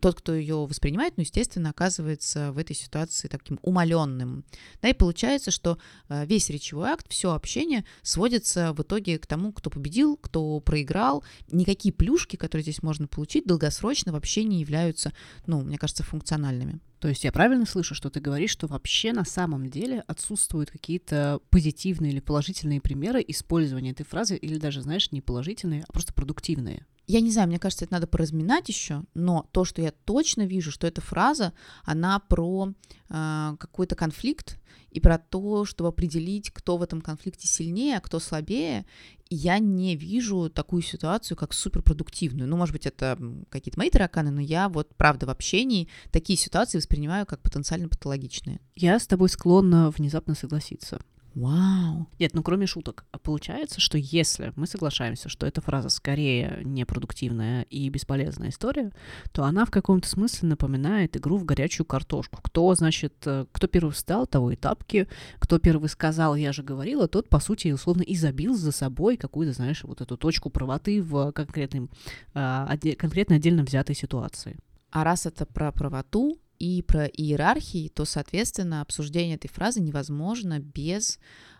тот, 0.00 0.16
кто 0.16 0.34
ее 0.34 0.66
воспринимает, 0.66 1.16
ну, 1.16 1.22
естественно, 1.22 1.70
оказывается 1.70 2.52
в 2.52 2.58
этой 2.58 2.76
ситуации 2.76 3.28
таким 3.28 3.58
умаленным. 3.62 4.44
Да, 4.80 4.88
и 4.88 4.94
получается, 4.94 5.50
что 5.50 5.78
э, 6.08 6.26
весь 6.26 6.50
речевой 6.50 6.90
акт, 6.90 7.06
все 7.08 7.32
общение 7.32 7.84
сводится 8.02 8.72
в 8.72 8.82
итоге 8.82 9.18
к 9.18 9.26
тому, 9.26 9.52
кто 9.52 9.70
победил, 9.70 10.16
кто 10.16 10.60
проиграл. 10.60 11.24
Никакие 11.50 11.92
плюшки, 11.92 12.36
которые 12.36 12.62
здесь 12.62 12.82
можно 12.82 13.06
получить, 13.06 13.46
долгосрочно 13.46 14.12
вообще 14.12 14.44
не 14.44 14.60
являются 14.60 14.72
являются, 14.72 15.01
ну, 15.46 15.62
мне 15.62 15.78
кажется, 15.78 16.02
функциональными. 16.02 16.80
То 17.02 17.08
есть 17.08 17.24
я 17.24 17.32
правильно 17.32 17.66
слышу, 17.66 17.96
что 17.96 18.10
ты 18.10 18.20
говоришь, 18.20 18.52
что 18.52 18.68
вообще 18.68 19.12
на 19.12 19.24
самом 19.24 19.68
деле 19.68 20.04
отсутствуют 20.06 20.70
какие-то 20.70 21.40
позитивные 21.50 22.12
или 22.12 22.20
положительные 22.20 22.80
примеры 22.80 23.24
использования 23.26 23.90
этой 23.90 24.06
фразы, 24.06 24.36
или 24.36 24.56
даже, 24.56 24.82
знаешь, 24.82 25.10
не 25.10 25.20
положительные, 25.20 25.84
а 25.88 25.92
просто 25.92 26.14
продуктивные? 26.14 26.86
Я 27.08 27.20
не 27.20 27.32
знаю, 27.32 27.48
мне 27.48 27.58
кажется, 27.58 27.86
это 27.86 27.94
надо 27.94 28.06
поразминать 28.06 28.68
еще, 28.68 29.02
но 29.14 29.48
то, 29.50 29.64
что 29.64 29.82
я 29.82 29.90
точно 29.90 30.46
вижу, 30.46 30.70
что 30.70 30.86
эта 30.86 31.00
фраза, 31.00 31.52
она 31.82 32.20
про 32.20 32.72
э, 33.08 33.56
какой-то 33.58 33.96
конфликт 33.96 34.60
и 34.92 35.00
про 35.00 35.18
то, 35.18 35.64
чтобы 35.64 35.88
определить, 35.88 36.50
кто 36.50 36.76
в 36.76 36.82
этом 36.82 37.00
конфликте 37.00 37.48
сильнее, 37.48 37.96
а 37.96 38.00
кто 38.00 38.20
слабее. 38.20 38.84
И 39.30 39.34
я 39.34 39.58
не 39.58 39.96
вижу 39.96 40.50
такую 40.50 40.82
ситуацию 40.82 41.36
как 41.36 41.54
суперпродуктивную. 41.54 42.46
Ну, 42.46 42.56
может 42.56 42.74
быть, 42.74 42.86
это 42.86 43.18
какие-то 43.48 43.78
мои 43.78 43.88
тараканы, 43.88 44.30
но 44.30 44.40
я 44.42 44.68
вот, 44.68 44.94
правда, 44.96 45.26
в 45.26 45.30
общении 45.30 45.88
такие 46.10 46.38
ситуации 46.38 46.78
воспринимаю 46.92 47.24
как 47.24 47.40
потенциально 47.40 47.88
патологичные. 47.88 48.60
Я 48.76 48.98
с 48.98 49.06
тобой 49.06 49.30
склонна 49.30 49.90
внезапно 49.90 50.34
согласиться. 50.34 51.00
Вау. 51.34 52.06
Нет, 52.18 52.34
ну 52.34 52.42
кроме 52.42 52.66
шуток. 52.66 53.06
А 53.10 53.18
получается, 53.18 53.80
что 53.80 53.96
если 53.96 54.52
мы 54.56 54.66
соглашаемся, 54.66 55.30
что 55.30 55.46
эта 55.46 55.62
фраза 55.62 55.88
скорее 55.88 56.60
непродуктивная 56.62 57.62
и 57.70 57.88
бесполезная 57.88 58.50
история, 58.50 58.92
то 59.32 59.44
она 59.44 59.64
в 59.64 59.70
каком-то 59.70 60.06
смысле 60.06 60.50
напоминает 60.50 61.16
игру 61.16 61.38
в 61.38 61.46
горячую 61.46 61.86
картошку. 61.86 62.42
Кто, 62.42 62.74
значит, 62.74 63.14
э, 63.24 63.46
кто 63.50 63.66
первый 63.66 63.92
встал, 63.92 64.26
того 64.26 64.50
и 64.50 64.56
тапки, 64.56 65.08
кто 65.38 65.58
первый 65.58 65.88
сказал, 65.88 66.34
я 66.34 66.52
же 66.52 66.62
говорила, 66.62 67.08
тот, 67.08 67.30
по 67.30 67.40
сути, 67.40 67.72
условно 67.72 68.02
и 68.02 68.14
забил 68.14 68.54
за 68.54 68.70
собой 68.70 69.16
какую-то, 69.16 69.54
знаешь, 69.54 69.82
вот 69.84 70.02
эту 70.02 70.18
точку 70.18 70.50
правоты 70.50 71.02
в 71.02 71.32
конкретном, 71.32 71.88
а, 72.34 72.76
конкретно 72.98 73.36
отдельно 73.36 73.62
взятой 73.64 73.94
ситуации. 73.94 74.58
А 74.90 75.04
раз 75.04 75.24
это 75.24 75.46
про 75.46 75.72
правоту, 75.72 76.38
и 76.62 76.80
про 76.80 77.06
иерархии, 77.06 77.88
то, 77.88 78.04
соответственно, 78.04 78.82
обсуждение 78.82 79.34
этой 79.34 79.48
фразы 79.48 79.80
невозможно 79.80 80.60
без 80.60 81.18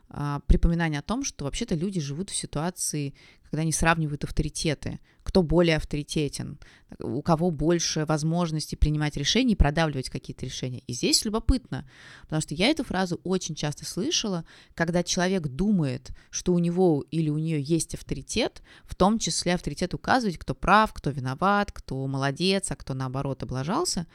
а, 0.08 0.38
припоминания 0.46 1.00
о 1.00 1.02
том, 1.02 1.24
что 1.24 1.44
вообще-то 1.44 1.74
люди 1.74 2.00
живут 2.00 2.30
в 2.30 2.36
ситуации, 2.36 3.12
когда 3.42 3.62
они 3.62 3.72
сравнивают 3.72 4.22
авторитеты, 4.22 5.00
кто 5.24 5.42
более 5.42 5.76
авторитетен, 5.76 6.56
у 7.00 7.20
кого 7.20 7.50
больше 7.50 8.04
возможностей 8.04 8.76
принимать 8.76 9.16
решения 9.16 9.54
и 9.54 9.56
продавливать 9.56 10.08
какие-то 10.08 10.46
решения. 10.46 10.84
И 10.86 10.92
здесь 10.92 11.24
любопытно, 11.24 11.84
потому 12.22 12.40
что 12.40 12.54
я 12.54 12.68
эту 12.68 12.84
фразу 12.84 13.20
очень 13.24 13.56
часто 13.56 13.84
слышала, 13.84 14.44
когда 14.74 15.02
человек 15.02 15.48
думает, 15.48 16.12
что 16.30 16.54
у 16.54 16.60
него 16.60 17.04
или 17.10 17.28
у 17.28 17.38
нее 17.38 17.60
есть 17.60 17.94
авторитет, 17.96 18.62
в 18.84 18.94
том 18.94 19.18
числе 19.18 19.54
авторитет 19.54 19.94
указывать, 19.94 20.38
кто 20.38 20.54
прав, 20.54 20.92
кто 20.92 21.10
виноват, 21.10 21.72
кто 21.72 22.06
молодец, 22.06 22.70
а 22.70 22.76
кто 22.76 22.94
наоборот 22.94 23.42
облажался, 23.42 24.06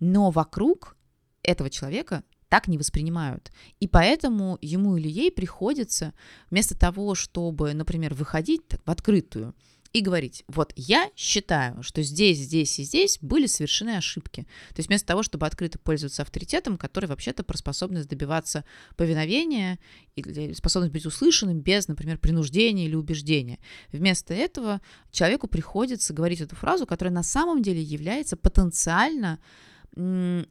но 0.00 0.30
вокруг 0.30 0.96
этого 1.42 1.70
человека 1.70 2.24
так 2.48 2.68
не 2.68 2.78
воспринимают. 2.78 3.50
И 3.80 3.88
поэтому 3.88 4.58
ему 4.60 4.96
или 4.96 5.08
ей 5.08 5.32
приходится 5.32 6.14
вместо 6.50 6.78
того, 6.78 7.14
чтобы, 7.14 7.74
например, 7.74 8.14
выходить 8.14 8.62
в 8.84 8.90
открытую 8.90 9.54
и 9.94 10.00
говорить, 10.00 10.44
вот 10.48 10.72
я 10.74 11.08
считаю, 11.14 11.80
что 11.84 12.02
здесь, 12.02 12.38
здесь 12.38 12.80
и 12.80 12.82
здесь 12.82 13.18
были 13.20 13.46
совершены 13.46 13.96
ошибки. 13.96 14.42
То 14.70 14.78
есть 14.78 14.88
вместо 14.88 15.06
того, 15.06 15.22
чтобы 15.22 15.46
открыто 15.46 15.78
пользоваться 15.78 16.22
авторитетом, 16.22 16.76
который 16.76 17.06
вообще-то 17.06 17.44
про 17.44 17.56
способность 17.56 18.08
добиваться 18.08 18.64
повиновения 18.96 19.78
или 20.16 20.52
способность 20.52 20.92
быть 20.92 21.06
услышанным 21.06 21.60
без, 21.60 21.86
например, 21.86 22.18
принуждения 22.18 22.86
или 22.86 22.96
убеждения. 22.96 23.60
Вместо 23.92 24.34
этого 24.34 24.80
человеку 25.12 25.46
приходится 25.46 26.12
говорить 26.12 26.40
эту 26.40 26.56
фразу, 26.56 26.86
которая 26.86 27.14
на 27.14 27.22
самом 27.22 27.62
деле 27.62 27.80
является 27.80 28.36
потенциально 28.36 29.38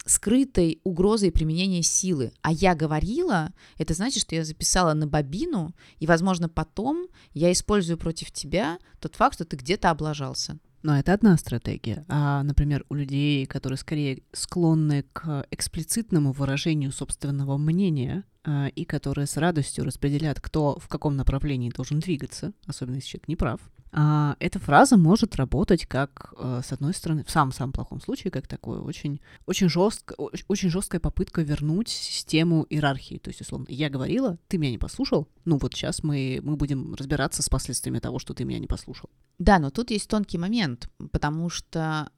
скрытой 0.06 0.80
угрозой 0.84 1.32
применения 1.32 1.84
силы. 1.84 2.32
А 2.42 2.52
я 2.52 2.76
говорила, 2.76 3.52
это 3.78 3.94
значит, 3.94 4.22
что 4.22 4.36
я 4.36 4.46
записала 4.46 4.94
на 4.94 5.08
бобину, 5.08 5.74
и, 6.00 6.08
возможно, 6.08 6.50
потом 6.50 7.08
я 7.34 7.52
использую 7.52 7.98
против 7.98 8.32
тебя 8.32 8.80
тот 9.00 9.16
факт, 9.16 9.36
что 9.36 9.46
ты 9.46 9.58
где-то 9.58 9.90
облажался. 9.90 10.60
Но 10.84 11.00
это 11.00 11.14
одна 11.14 11.38
стратегия. 11.38 12.04
А, 12.10 12.44
например, 12.44 12.86
у 12.90 12.96
людей, 12.96 13.46
которые 13.46 13.78
скорее 13.78 14.22
склонны 14.34 15.06
к 15.14 15.48
эксплицитному 15.50 16.34
выражению 16.34 16.92
собственного 16.92 17.58
мнения 17.58 18.26
а, 18.44 18.68
и 18.68 18.84
которые 18.84 19.26
с 19.26 19.38
радостью 19.38 19.86
распределяют, 19.86 20.42
кто 20.42 20.78
в 20.78 20.90
каком 20.90 21.16
направлении 21.16 21.70
должен 21.70 22.00
двигаться, 22.00 22.52
особенно 22.68 22.96
если 22.96 23.08
человек 23.08 23.28
не 23.30 23.38
прав, 23.38 23.62
эта 23.96 24.60
фраза 24.60 24.98
может 24.98 25.36
работать 25.36 25.86
как, 25.86 26.34
а, 26.38 26.62
с 26.64 26.74
одной 26.74 26.96
стороны, 26.96 27.24
в 27.24 27.30
самом-самом 27.30 27.74
плохом 27.74 28.02
случае, 28.02 28.32
как 28.32 28.48
такое 28.48 28.80
очень, 28.80 29.22
очень, 29.46 29.70
жестко, 29.70 30.16
очень 30.48 30.70
жесткая 30.70 31.00
попытка 31.00 31.42
вернуть 31.42 31.90
систему 31.90 32.66
иерархии. 32.70 33.20
То 33.20 33.30
есть, 33.30 33.42
условно, 33.42 33.68
я 33.70 33.90
говорила, 33.90 34.40
ты 34.48 34.58
меня 34.58 34.72
не 34.72 34.80
послушал, 34.80 35.28
ну 35.46 35.58
вот 35.58 35.76
сейчас 35.76 36.02
мы, 36.02 36.40
мы 36.42 36.56
будем 36.56 36.96
разбираться 36.96 37.44
с 37.44 37.50
последствиями 37.50 38.00
того, 38.00 38.18
что 38.18 38.34
ты 38.34 38.46
меня 38.46 38.58
не 38.58 38.68
послушал. 38.68 39.12
Да, 39.38 39.60
но 39.60 39.70
тут 39.70 39.92
есть 39.92 40.10
тонкий 40.10 40.40
момент, 40.40 40.90
потому 41.12 41.50
что 41.50 42.10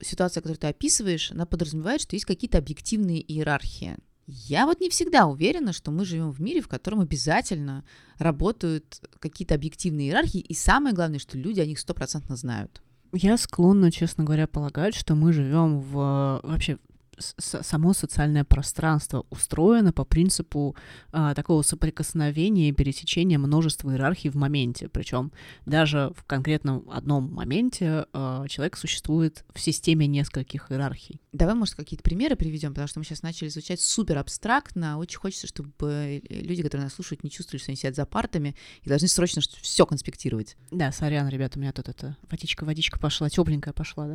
ситуация, 0.00 0.42
которую 0.42 0.58
ты 0.58 0.68
описываешь, 0.68 1.32
она 1.32 1.44
подразумевает, 1.44 2.02
что 2.02 2.14
есть 2.14 2.26
какие-то 2.26 2.58
объективные 2.58 3.20
иерархии. 3.20 3.96
Я 4.32 4.66
вот 4.66 4.80
не 4.80 4.88
всегда 4.88 5.26
уверена, 5.26 5.72
что 5.72 5.90
мы 5.90 6.04
живем 6.04 6.30
в 6.30 6.40
мире, 6.40 6.60
в 6.60 6.68
котором 6.68 7.00
обязательно 7.00 7.84
работают 8.18 9.00
какие-то 9.18 9.54
объективные 9.54 10.08
иерархии, 10.08 10.40
и 10.40 10.54
самое 10.54 10.94
главное, 10.94 11.18
что 11.18 11.36
люди 11.36 11.60
о 11.60 11.66
них 11.66 11.78
стопроцентно 11.78 12.36
знают. 12.36 12.80
Я 13.12 13.36
склонна, 13.36 13.90
честно 13.90 14.22
говоря, 14.22 14.46
полагать, 14.46 14.94
что 14.94 15.16
мы 15.16 15.32
живем 15.32 15.80
в 15.80 16.40
вообще 16.44 16.78
само 17.20 17.92
социальное 17.92 18.44
пространство 18.44 19.26
устроено 19.30 19.92
по 19.92 20.04
принципу 20.04 20.76
а, 21.12 21.34
такого 21.34 21.62
соприкосновения 21.62 22.68
и 22.68 22.72
пересечения 22.72 23.38
множества 23.38 23.90
иерархий 23.90 24.30
в 24.30 24.34
моменте. 24.34 24.88
Причем 24.88 25.32
даже 25.66 26.12
в 26.16 26.24
конкретном 26.24 26.88
одном 26.90 27.32
моменте 27.32 28.06
а, 28.12 28.46
человек 28.48 28.76
существует 28.76 29.44
в 29.54 29.60
системе 29.60 30.06
нескольких 30.06 30.70
иерархий. 30.70 31.20
Давай, 31.32 31.54
может, 31.54 31.74
какие-то 31.74 32.02
примеры 32.02 32.36
приведем, 32.36 32.70
потому 32.70 32.88
что 32.88 32.98
мы 32.98 33.04
сейчас 33.04 33.22
начали 33.22 33.48
звучать 33.48 33.80
супер 33.80 34.18
абстрактно. 34.18 34.98
Очень 34.98 35.18
хочется, 35.18 35.46
чтобы 35.46 36.22
люди, 36.28 36.62
которые 36.62 36.84
нас 36.84 36.94
слушают, 36.94 37.24
не 37.24 37.30
чувствовали, 37.30 37.60
что 37.60 37.70
они 37.70 37.76
сидят 37.76 37.94
за 37.94 38.06
партами 38.06 38.56
и 38.82 38.88
должны 38.88 39.08
срочно 39.08 39.42
все 39.62 39.86
конспектировать. 39.86 40.56
Да, 40.70 40.92
сорян, 40.92 41.28
ребята, 41.28 41.58
у 41.58 41.62
меня 41.62 41.72
тут 41.72 41.88
это 41.88 42.16
водичка-водичка 42.30 42.98
пошла, 42.98 43.28
тепленькая 43.28 43.72
пошла, 43.72 44.06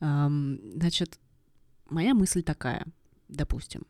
да. 0.00 0.30
Значит, 0.74 1.18
моя 1.90 2.14
мысль 2.14 2.42
такая, 2.42 2.86
допустим. 3.28 3.82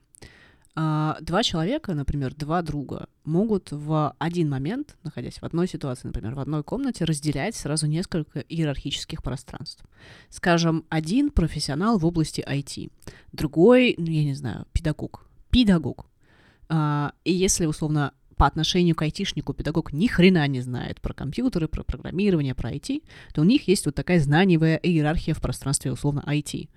А, 0.76 1.18
два 1.20 1.42
человека, 1.42 1.94
например, 1.94 2.34
два 2.34 2.62
друга, 2.62 3.08
могут 3.24 3.72
в 3.72 4.14
один 4.18 4.48
момент, 4.48 4.96
находясь 5.02 5.38
в 5.40 5.42
одной 5.42 5.66
ситуации, 5.66 6.06
например, 6.06 6.34
в 6.34 6.40
одной 6.40 6.62
комнате, 6.62 7.04
разделять 7.04 7.56
сразу 7.56 7.86
несколько 7.86 8.40
иерархических 8.40 9.22
пространств. 9.22 9.84
Скажем, 10.28 10.84
один 10.88 11.30
профессионал 11.30 11.98
в 11.98 12.06
области 12.06 12.40
IT, 12.40 12.90
другой, 13.32 13.94
ну, 13.98 14.06
я 14.06 14.24
не 14.24 14.34
знаю, 14.34 14.66
педагог. 14.72 15.26
Педагог. 15.50 16.06
А, 16.68 17.12
и 17.24 17.32
если, 17.32 17.66
условно, 17.66 18.12
по 18.40 18.46
отношению 18.46 18.96
к 18.96 19.02
айтишнику 19.02 19.52
педагог 19.52 19.92
ни 19.92 20.06
хрена 20.06 20.48
не 20.48 20.62
знает 20.62 20.98
про 21.02 21.12
компьютеры, 21.12 21.68
про 21.68 21.82
программирование, 21.82 22.54
про 22.54 22.72
IT, 22.72 23.02
то 23.34 23.42
у 23.42 23.44
них 23.44 23.68
есть 23.68 23.84
вот 23.84 23.94
такая 23.94 24.18
знаниевая 24.18 24.76
иерархия 24.76 25.34
в 25.34 25.42
пространстве 25.42 25.92
условно 25.92 26.24
IT. 26.26 26.70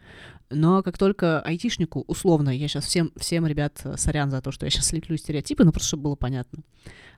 Но 0.50 0.84
как 0.84 0.98
только 0.98 1.42
айтишнику, 1.42 2.04
условно, 2.08 2.50
я 2.50 2.68
сейчас 2.68 2.86
всем, 2.86 3.12
всем, 3.18 3.48
ребят, 3.48 3.86
сорян 3.96 4.30
за 4.30 4.42
то, 4.42 4.52
что 4.52 4.66
я 4.66 4.70
сейчас 4.70 4.88
слеплю 4.88 5.18
стереотипы, 5.18 5.64
но 5.64 5.72
просто 5.72 5.88
чтобы 5.88 6.04
было 6.04 6.16
понятно. 6.16 6.64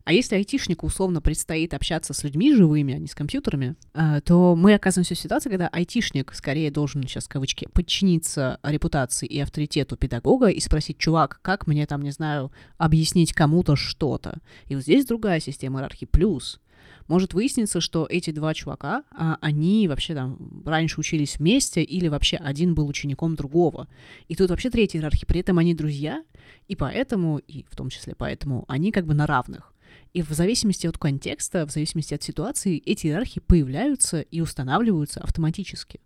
А 0.06 0.14
если 0.14 0.36
айтишнику 0.36 0.86
условно 0.86 1.20
предстоит 1.20 1.74
общаться 1.74 2.14
с 2.14 2.24
людьми 2.24 2.54
живыми, 2.54 2.94
а 2.94 3.00
не 3.00 3.08
с 3.08 3.16
компьютерами, 3.16 3.76
э, 3.96 4.22
то 4.24 4.56
мы 4.56 4.76
оказываемся 4.76 5.16
в 5.16 5.20
ситуации, 5.20 5.50
когда 5.50 5.68
айтишник 5.68 6.32
скорее 6.36 6.70
должен, 6.70 7.02
сейчас 7.04 7.28
кавычки, 7.28 7.68
подчиниться 7.74 8.60
репутации 8.62 9.26
и 9.26 9.40
авторитету 9.40 9.98
педагога 9.98 10.50
и 10.50 10.60
спросить, 10.60 11.00
чувак, 11.00 11.40
как 11.42 11.66
мне 11.66 11.88
там, 11.88 12.04
не 12.04 12.12
знаю, 12.12 12.52
объяснить 12.78 13.34
кому-то 13.34 13.76
что-то. 13.76 14.40
И 14.68 14.76
вот 14.76 14.84
здесь 14.84 15.08
другая 15.08 15.40
система 15.40 15.80
иерархии. 15.80 16.06
Плюс 16.06 16.60
может 17.08 17.34
выясниться, 17.34 17.82
что 17.82 18.08
эти 18.10 18.32
два 18.32 18.54
чувака, 18.54 19.04
а, 19.12 19.38
они 19.42 19.88
вообще 19.88 20.14
там 20.14 20.64
раньше 20.66 21.00
учились 21.00 21.38
вместе 21.38 21.84
или 21.84 22.08
вообще 22.08 22.38
один 22.38 22.74
был 22.74 22.88
учеником 22.88 23.36
другого. 23.36 23.88
И 24.28 24.36
тут 24.36 24.50
вообще 24.50 24.70
третья 24.70 25.00
иерархия, 25.00 25.28
при 25.28 25.40
этом 25.40 25.58
они 25.60 25.74
друзья, 25.74 26.24
и 26.68 26.76
поэтому, 26.76 27.38
и 27.38 27.64
в 27.70 27.76
том 27.76 27.90
числе 27.90 28.16
поэтому, 28.16 28.66
они 28.68 28.92
как 28.92 29.06
бы 29.06 29.14
на 29.14 29.28
равных. 29.28 29.74
И 30.14 30.22
в 30.22 30.30
зависимости 30.30 30.88
от 30.88 30.98
контекста, 30.98 31.66
в 31.66 31.72
зависимости 31.72 32.14
от 32.14 32.24
ситуации, 32.24 32.82
эти 32.86 33.08
иерархии 33.08 33.40
появляются 33.40 34.22
и 34.22 34.42
устанавливаются 34.42 35.22
автоматически. 35.22 36.00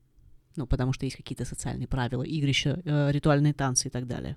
Ну, 0.55 0.67
потому 0.67 0.93
что 0.93 1.05
есть 1.05 1.15
какие-то 1.15 1.45
социальные 1.45 1.87
правила, 1.87 2.23
игрища, 2.23 2.81
э, 2.83 3.11
ритуальные 3.11 3.53
танцы 3.53 3.87
и 3.87 3.91
так 3.91 4.07
далее. 4.07 4.35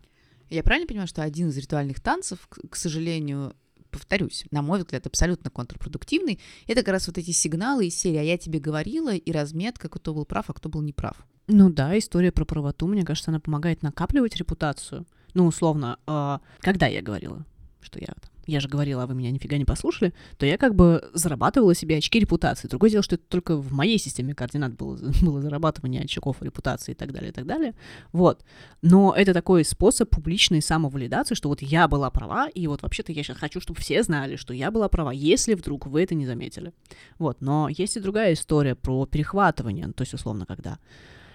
Я 0.50 0.62
правильно 0.62 0.86
понимаю, 0.86 1.08
что 1.08 1.22
один 1.22 1.48
из 1.48 1.56
ритуальных 1.56 2.00
танцев, 2.00 2.46
к, 2.48 2.76
сожалению, 2.76 3.56
повторюсь, 3.92 4.44
на 4.50 4.62
мой 4.62 4.80
взгляд, 4.80 5.06
абсолютно 5.06 5.50
контрпродуктивный, 5.50 6.40
это 6.66 6.82
как 6.82 6.92
раз 6.94 7.06
вот 7.06 7.18
эти 7.18 7.30
сигналы 7.30 7.86
из 7.86 7.96
серии 7.96 8.18
«А 8.18 8.22
я 8.22 8.38
тебе 8.38 8.58
говорила» 8.58 9.14
и 9.14 9.32
разметка, 9.32 9.88
кто 9.88 10.12
был 10.14 10.24
прав, 10.24 10.50
а 10.50 10.54
кто 10.54 10.68
был 10.68 10.82
неправ. 10.82 11.16
Ну 11.46 11.70
да, 11.70 11.96
история 11.98 12.32
про 12.32 12.44
правоту, 12.44 12.86
мне 12.86 13.04
кажется, 13.04 13.30
она 13.30 13.38
помогает 13.38 13.82
накапливать 13.82 14.36
репутацию. 14.36 15.06
Ну, 15.34 15.46
условно, 15.46 15.98
э, 16.06 16.38
когда 16.60 16.86
я 16.86 17.02
говорила, 17.02 17.44
что 17.80 18.00
я 18.00 18.06
там 18.06 18.31
я 18.46 18.60
же 18.60 18.68
говорила, 18.68 19.02
а 19.02 19.06
вы 19.06 19.14
меня 19.14 19.30
нифига 19.30 19.56
не 19.56 19.64
послушали, 19.64 20.12
то 20.36 20.46
я 20.46 20.56
как 20.58 20.74
бы 20.74 21.10
зарабатывала 21.14 21.74
себе 21.74 21.98
очки 21.98 22.18
репутации. 22.18 22.68
Другое 22.68 22.90
дело, 22.90 23.02
что 23.02 23.14
это 23.14 23.24
только 23.28 23.56
в 23.56 23.72
моей 23.72 23.98
системе 23.98 24.34
координат 24.34 24.74
было, 24.74 24.96
было 25.22 25.40
зарабатывание 25.40 26.02
очков 26.02 26.42
репутации 26.42 26.92
и 26.92 26.94
так 26.94 27.12
далее, 27.12 27.30
и 27.30 27.32
так 27.32 27.46
далее. 27.46 27.74
Вот. 28.12 28.44
Но 28.82 29.14
это 29.16 29.32
такой 29.32 29.64
способ 29.64 30.10
публичной 30.10 30.62
самовалидации, 30.62 31.34
что 31.34 31.48
вот 31.48 31.62
я 31.62 31.88
была 31.88 32.10
права, 32.10 32.48
и 32.48 32.66
вот 32.66 32.82
вообще-то 32.82 33.12
я 33.12 33.22
сейчас 33.22 33.38
хочу, 33.38 33.60
чтобы 33.60 33.80
все 33.80 34.02
знали, 34.02 34.36
что 34.36 34.54
я 34.54 34.70
была 34.70 34.88
права, 34.88 35.12
если 35.12 35.54
вдруг 35.54 35.86
вы 35.86 36.02
это 36.02 36.14
не 36.14 36.26
заметили. 36.26 36.72
Вот. 37.18 37.40
Но 37.40 37.68
есть 37.68 37.96
и 37.96 38.00
другая 38.00 38.32
история 38.34 38.74
про 38.74 39.06
перехватывание, 39.06 39.92
то 39.92 40.02
есть, 40.02 40.14
условно, 40.14 40.46
когда 40.46 40.78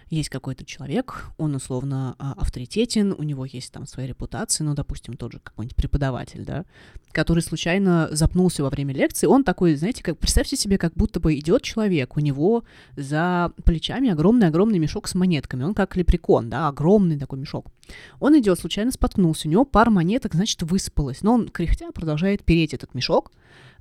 есть 0.10 0.30
какой-то 0.30 0.66
человек, 0.66 1.26
он 1.38 1.56
условно 1.56 2.16
а, 2.18 2.34
авторитетен, 2.34 3.14
у 3.18 3.24
него 3.24 3.46
есть 3.46 3.72
там 3.72 3.86
своя 3.86 4.08
репутация, 4.08 4.66
ну, 4.66 4.74
допустим, 4.74 5.16
тот 5.16 5.34
же 5.34 5.40
какой-нибудь 5.40 5.76
преподаватель, 5.76 6.46
да, 6.46 6.66
который 7.12 7.44
случайно 7.44 8.08
запнулся 8.12 8.64
во 8.64 8.70
время 8.70 8.94
лекции, 8.94 9.28
он 9.28 9.44
такой, 9.44 9.76
знаете, 9.76 10.04
как 10.04 10.18
представьте 10.18 10.56
себе, 10.56 10.78
как 10.78 10.94
будто 10.94 11.20
бы 11.20 11.38
идет 11.38 11.62
человек, 11.62 12.16
у 12.16 12.20
него 12.20 12.64
за 12.96 13.52
плечами 13.66 14.10
огромный-огромный 14.10 14.80
мешок 14.80 15.08
с 15.08 15.16
монетками, 15.16 15.64
он 15.64 15.74
как 15.74 15.96
лепрекон, 15.98 16.50
да, 16.50 16.68
огромный 16.68 17.20
такой 17.20 17.40
мешок. 17.40 17.68
Он 18.20 18.38
идет, 18.40 18.60
случайно 18.60 18.92
споткнулся, 18.92 19.48
у 19.48 19.52
него 19.52 19.66
пара 19.66 19.90
монеток, 19.90 20.36
значит, 20.36 20.62
высыпалась, 20.64 21.22
но 21.22 21.34
он, 21.34 21.50
кряхтя, 21.50 21.92
продолжает 21.92 22.44
переть 22.44 22.74
этот 22.74 22.94
мешок, 22.94 23.32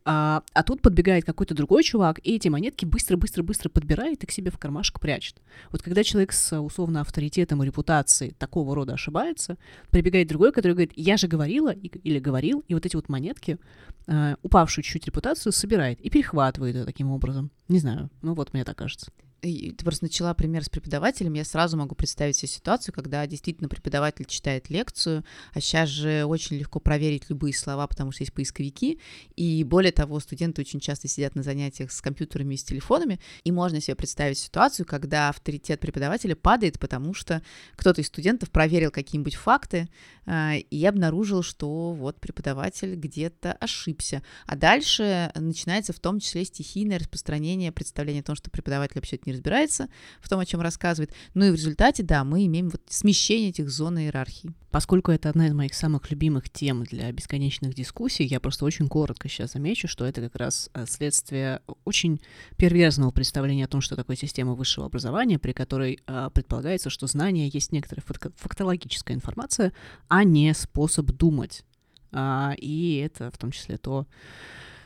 а, 0.08 0.44
а 0.52 0.62
тут 0.62 0.82
подбегает 0.82 1.24
какой-то 1.24 1.52
другой 1.52 1.82
чувак, 1.82 2.20
и 2.22 2.36
эти 2.36 2.46
монетки 2.46 2.84
быстро-быстро-быстро 2.84 3.68
подбирает 3.68 4.22
и 4.22 4.26
к 4.26 4.30
себе 4.30 4.52
в 4.52 4.58
кармашек 4.58 5.00
прячет. 5.00 5.42
Вот 5.72 5.82
когда 5.82 6.04
человек 6.04 6.32
с 6.32 6.60
условно 6.60 7.00
авторитетом 7.00 7.60
и 7.60 7.66
репутацией 7.66 8.30
такого 8.30 8.76
рода 8.76 8.94
ошибается, 8.94 9.58
прибегает 9.90 10.28
другой, 10.28 10.52
который 10.52 10.72
говорит, 10.72 10.92
я 10.94 11.16
же 11.16 11.26
говорила 11.26 11.70
или 11.70 12.20
говорил, 12.20 12.64
и 12.68 12.74
вот 12.74 12.86
эти 12.86 12.94
вот 12.94 13.08
монетки, 13.08 13.58
а, 14.06 14.36
упавшую 14.42 14.84
чуть-чуть 14.84 15.06
репутацию, 15.06 15.52
собирает 15.52 16.00
и 16.00 16.08
перехватывает 16.08 16.76
ее 16.76 16.84
таким 16.84 17.10
образом. 17.10 17.50
Не 17.66 17.80
знаю, 17.80 18.08
ну 18.22 18.34
вот 18.34 18.52
мне 18.52 18.62
так 18.62 18.78
кажется 18.78 19.10
ты 19.46 19.84
просто 19.84 20.04
начала 20.04 20.34
пример 20.34 20.64
с 20.64 20.68
преподавателем, 20.68 21.34
я 21.34 21.44
сразу 21.44 21.76
могу 21.76 21.94
представить 21.94 22.36
себе 22.36 22.48
ситуацию, 22.48 22.94
когда 22.94 23.26
действительно 23.26 23.68
преподаватель 23.68 24.24
читает 24.24 24.70
лекцию, 24.70 25.24
а 25.52 25.60
сейчас 25.60 25.88
же 25.88 26.24
очень 26.24 26.56
легко 26.56 26.80
проверить 26.80 27.28
любые 27.28 27.54
слова, 27.54 27.86
потому 27.86 28.12
что 28.12 28.22
есть 28.22 28.32
поисковики, 28.32 29.00
и 29.36 29.64
более 29.64 29.92
того, 29.92 30.20
студенты 30.20 30.62
очень 30.62 30.80
часто 30.80 31.08
сидят 31.08 31.34
на 31.34 31.42
занятиях 31.42 31.92
с 31.92 32.00
компьютерами 32.00 32.54
и 32.54 32.56
с 32.56 32.64
телефонами, 32.64 33.20
и 33.44 33.52
можно 33.52 33.80
себе 33.80 33.94
представить 33.94 34.38
ситуацию, 34.38 34.86
когда 34.86 35.28
авторитет 35.28 35.80
преподавателя 35.80 36.34
падает, 36.34 36.78
потому 36.78 37.14
что 37.14 37.42
кто-то 37.76 38.00
из 38.00 38.06
студентов 38.06 38.50
проверил 38.50 38.90
какие-нибудь 38.90 39.34
факты 39.34 39.88
э, 40.26 40.58
и 40.58 40.84
обнаружил, 40.86 41.42
что 41.42 41.92
вот 41.92 42.20
преподаватель 42.20 42.94
где-то 42.94 43.52
ошибся. 43.52 44.22
А 44.46 44.56
дальше 44.56 45.30
начинается 45.34 45.92
в 45.92 46.00
том 46.00 46.20
числе 46.20 46.44
стихийное 46.44 46.98
распространение 46.98 47.72
представления 47.72 48.20
о 48.20 48.24
том, 48.24 48.36
что 48.36 48.50
преподаватель 48.50 48.96
вообще 48.96 49.18
не 49.26 49.32
разбирается 49.36 49.88
в 50.20 50.28
том, 50.28 50.40
о 50.40 50.46
чем 50.46 50.60
рассказывает. 50.60 51.12
Ну 51.34 51.44
и 51.44 51.50
в 51.50 51.54
результате, 51.54 52.02
да, 52.02 52.24
мы 52.24 52.46
имеем 52.46 52.68
вот 52.68 52.82
смещение 52.88 53.50
этих 53.50 53.70
зон 53.70 53.98
иерархии. 53.98 54.52
Поскольку 54.70 55.10
это 55.10 55.30
одна 55.30 55.46
из 55.46 55.54
моих 55.54 55.74
самых 55.74 56.10
любимых 56.10 56.50
тем 56.50 56.84
для 56.84 57.10
бесконечных 57.10 57.74
дискуссий, 57.74 58.24
я 58.24 58.40
просто 58.40 58.64
очень 58.64 58.88
коротко 58.88 59.28
сейчас 59.28 59.52
замечу, 59.52 59.88
что 59.88 60.04
это 60.04 60.20
как 60.20 60.36
раз 60.36 60.68
э, 60.74 60.84
следствие 60.86 61.62
очень 61.84 62.20
перверзного 62.56 63.10
представления 63.10 63.64
о 63.64 63.68
том, 63.68 63.80
что 63.80 63.96
такое 63.96 64.16
система 64.16 64.52
высшего 64.52 64.86
образования, 64.86 65.38
при 65.38 65.52
которой 65.52 66.00
э, 66.06 66.30
предполагается, 66.34 66.90
что 66.90 67.06
знание 67.06 67.48
есть 67.48 67.72
некоторая 67.72 68.04
фактологическая 68.36 69.16
информация, 69.16 69.72
а 70.08 70.24
не 70.24 70.52
способ 70.52 71.06
думать. 71.06 71.64
А, 72.12 72.54
и 72.58 72.96
это 72.96 73.30
в 73.30 73.38
том 73.38 73.52
числе 73.52 73.78
то, 73.78 74.06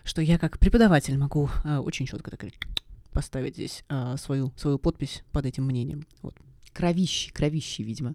что 0.04 0.22
я 0.22 0.38
как 0.38 0.58
преподаватель 0.58 1.16
могу 1.16 1.50
э, 1.64 1.78
очень 1.78 2.06
четко 2.06 2.30
так 2.30 2.44
поставить 3.12 3.54
здесь 3.54 3.84
а, 3.88 4.16
свою, 4.16 4.52
свою 4.56 4.78
подпись 4.78 5.22
под 5.32 5.46
этим 5.46 5.64
мнением. 5.64 6.06
Вот. 6.22 6.34
Кровищи, 6.72 7.32
кровищи, 7.32 7.82
видимо. 7.82 8.14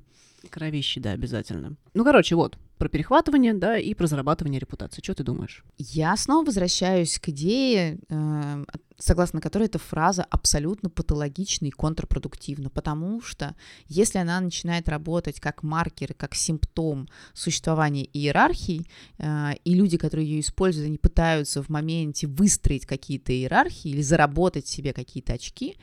Кровищи, 0.49 0.99
да, 0.99 1.11
обязательно. 1.11 1.75
Ну, 1.93 2.03
короче, 2.03 2.35
вот, 2.35 2.57
про 2.77 2.89
перехватывание, 2.89 3.53
да, 3.53 3.77
и 3.77 3.93
про 3.93 4.07
зарабатывание 4.07 4.59
репутации. 4.59 5.01
Что 5.01 5.15
ты 5.15 5.23
думаешь? 5.23 5.63
Я 5.77 6.15
снова 6.17 6.45
возвращаюсь 6.45 7.19
к 7.19 7.29
идее, 7.29 7.99
э, 8.09 8.65
согласно 8.97 9.41
которой 9.41 9.65
эта 9.65 9.79
фраза 9.79 10.23
абсолютно 10.23 10.89
патологична 10.89 11.67
и 11.67 11.71
контрпродуктивна, 11.71 12.69
потому 12.69 13.21
что 13.21 13.55
если 13.87 14.19
она 14.19 14.39
начинает 14.39 14.89
работать 14.89 15.39
как 15.39 15.63
маркер, 15.63 16.13
как 16.13 16.35
симптом 16.35 17.07
существования 17.33 18.05
иерархий, 18.05 18.87
э, 19.17 19.53
и 19.63 19.73
люди, 19.73 19.97
которые 19.97 20.29
ее 20.29 20.39
используют, 20.41 20.87
они 20.87 20.97
пытаются 20.97 21.61
в 21.61 21.69
моменте 21.69 22.27
выстроить 22.27 22.85
какие-то 22.85 23.33
иерархии 23.33 23.91
или 23.91 24.01
заработать 24.01 24.67
себе 24.67 24.93
какие-то 24.93 25.33
очки, 25.33 25.77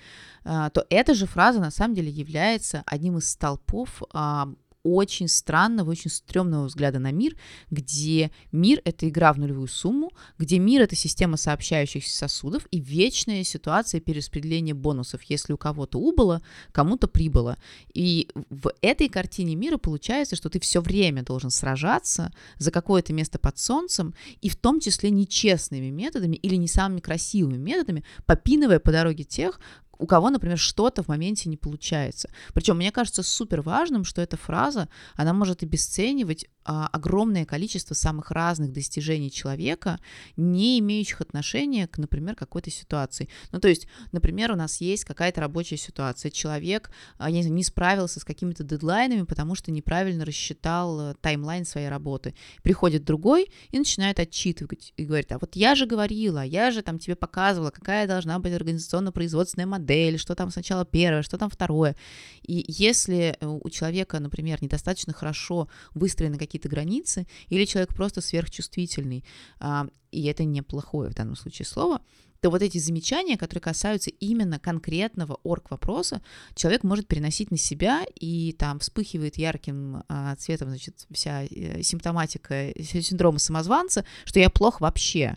э, 0.44 0.70
то 0.72 0.86
эта 0.90 1.14
же 1.14 1.26
фраза 1.26 1.60
на 1.60 1.70
самом 1.70 1.94
деле 1.94 2.10
является 2.10 2.82
одним 2.86 3.18
из 3.18 3.28
столпов 3.28 4.02
э, 4.12 4.44
очень 4.84 5.28
странного, 5.28 5.90
очень 5.90 6.10
стрёмного 6.10 6.66
взгляда 6.66 6.98
на 6.98 7.12
мир, 7.12 7.36
где 7.70 8.30
мир— 8.50 8.80
это 8.84 9.08
игра 9.08 9.32
в 9.32 9.38
нулевую 9.38 9.68
сумму, 9.68 10.10
где 10.38 10.58
мир— 10.58 10.82
это 10.82 10.96
система 10.96 11.36
сообщающихся 11.36 12.16
сосудов 12.16 12.66
и 12.70 12.80
вечная 12.80 13.44
ситуация 13.44 14.00
перераспределения 14.00 14.74
бонусов. 14.74 15.22
Если 15.24 15.52
у 15.52 15.56
кого-то 15.56 15.98
убыло, 15.98 16.42
кому-то 16.72 17.06
прибыло. 17.06 17.58
И 17.94 18.28
в 18.50 18.72
этой 18.80 19.08
картине 19.08 19.54
мира 19.54 19.76
получается, 19.78 20.36
что 20.36 20.48
ты 20.48 20.58
все 20.60 20.80
время 20.80 21.22
должен 21.22 21.50
сражаться 21.50 22.32
за 22.58 22.70
какое-то 22.70 23.12
место 23.12 23.38
под 23.38 23.58
солнцем, 23.58 24.14
и 24.40 24.48
в 24.48 24.56
том 24.56 24.80
числе 24.80 25.10
нечестными 25.10 25.90
методами 25.90 26.36
или 26.36 26.56
не 26.56 26.68
самыми 26.68 27.00
красивыми 27.00 27.56
методами, 27.56 28.04
попинывая 28.26 28.80
по 28.80 28.90
дороге 28.90 29.24
тех, 29.24 29.60
у 30.02 30.06
кого, 30.06 30.30
например, 30.30 30.58
что-то 30.58 31.04
в 31.04 31.08
моменте 31.08 31.48
не 31.48 31.56
получается. 31.56 32.28
Причем 32.54 32.76
мне 32.76 32.90
кажется 32.90 33.22
супер 33.22 33.62
важным, 33.62 34.04
что 34.04 34.20
эта 34.20 34.36
фраза, 34.36 34.88
она 35.14 35.32
может 35.32 35.62
обесценивать 35.62 36.46
а, 36.64 36.88
огромное 36.92 37.44
количество 37.44 37.94
самых 37.94 38.30
разных 38.30 38.72
достижений 38.72 39.30
человека, 39.30 39.98
не 40.36 40.78
имеющих 40.78 41.20
отношения 41.20 41.88
к, 41.88 41.98
например, 41.98 42.36
какой-то 42.36 42.70
ситуации. 42.70 43.28
Ну, 43.50 43.58
то 43.58 43.68
есть, 43.68 43.88
например, 44.12 44.52
у 44.52 44.56
нас 44.56 44.80
есть 44.80 45.04
какая-то 45.04 45.40
рабочая 45.40 45.76
ситуация, 45.76 46.30
человек, 46.30 46.90
а, 47.18 47.30
не, 47.30 47.42
не 47.42 47.64
справился 47.64 48.20
с 48.20 48.24
какими-то 48.24 48.62
дедлайнами, 48.62 49.22
потому 49.22 49.54
что 49.54 49.72
неправильно 49.72 50.24
рассчитал 50.24 51.00
э, 51.00 51.14
таймлайн 51.20 51.64
своей 51.64 51.88
работы. 51.88 52.34
Приходит 52.62 53.04
другой 53.04 53.50
и 53.70 53.78
начинает 53.78 54.20
отчитывать 54.20 54.92
и 54.96 55.04
говорит, 55.04 55.32
а 55.32 55.38
вот 55.38 55.56
я 55.56 55.74
же 55.74 55.86
говорила, 55.86 56.44
я 56.44 56.70
же 56.70 56.82
там 56.82 56.98
тебе 56.98 57.16
показывала, 57.16 57.70
какая 57.70 58.06
должна 58.06 58.38
быть 58.38 58.52
организационно-производственная 58.52 59.66
модель, 59.66 59.91
что 60.16 60.34
там 60.34 60.50
сначала 60.50 60.84
первое, 60.84 61.22
что 61.22 61.38
там 61.38 61.50
второе. 61.50 61.96
И 62.42 62.64
если 62.68 63.36
э, 63.38 63.46
у 63.46 63.68
человека, 63.70 64.20
например, 64.20 64.62
недостаточно 64.62 65.12
хорошо 65.12 65.68
выстроены 65.94 66.38
какие 66.38 66.52
какие-то 66.52 66.68
границы, 66.68 67.26
или 67.48 67.64
человек 67.64 67.94
просто 67.94 68.20
сверхчувствительный, 68.20 69.24
а, 69.58 69.86
и 70.10 70.24
это 70.26 70.44
неплохое 70.44 71.10
в 71.10 71.14
данном 71.14 71.36
случае 71.36 71.66
слово, 71.66 72.02
то 72.40 72.50
вот 72.50 72.60
эти 72.60 72.78
замечания, 72.78 73.38
которые 73.38 73.62
касаются 73.62 74.10
именно 74.10 74.58
конкретного 74.58 75.38
орг-вопроса, 75.44 76.20
человек 76.54 76.82
может 76.82 77.06
переносить 77.06 77.50
на 77.50 77.56
себя, 77.56 78.04
и 78.20 78.52
там 78.52 78.80
вспыхивает 78.80 79.38
ярким 79.38 80.02
а, 80.08 80.36
цветом, 80.36 80.68
значит, 80.68 81.06
вся 81.10 81.44
э, 81.44 81.82
симптоматика 81.82 82.72
синдрома 82.82 83.38
самозванца, 83.38 84.04
что 84.24 84.40
я 84.40 84.50
плох 84.50 84.80
вообще 84.80 85.36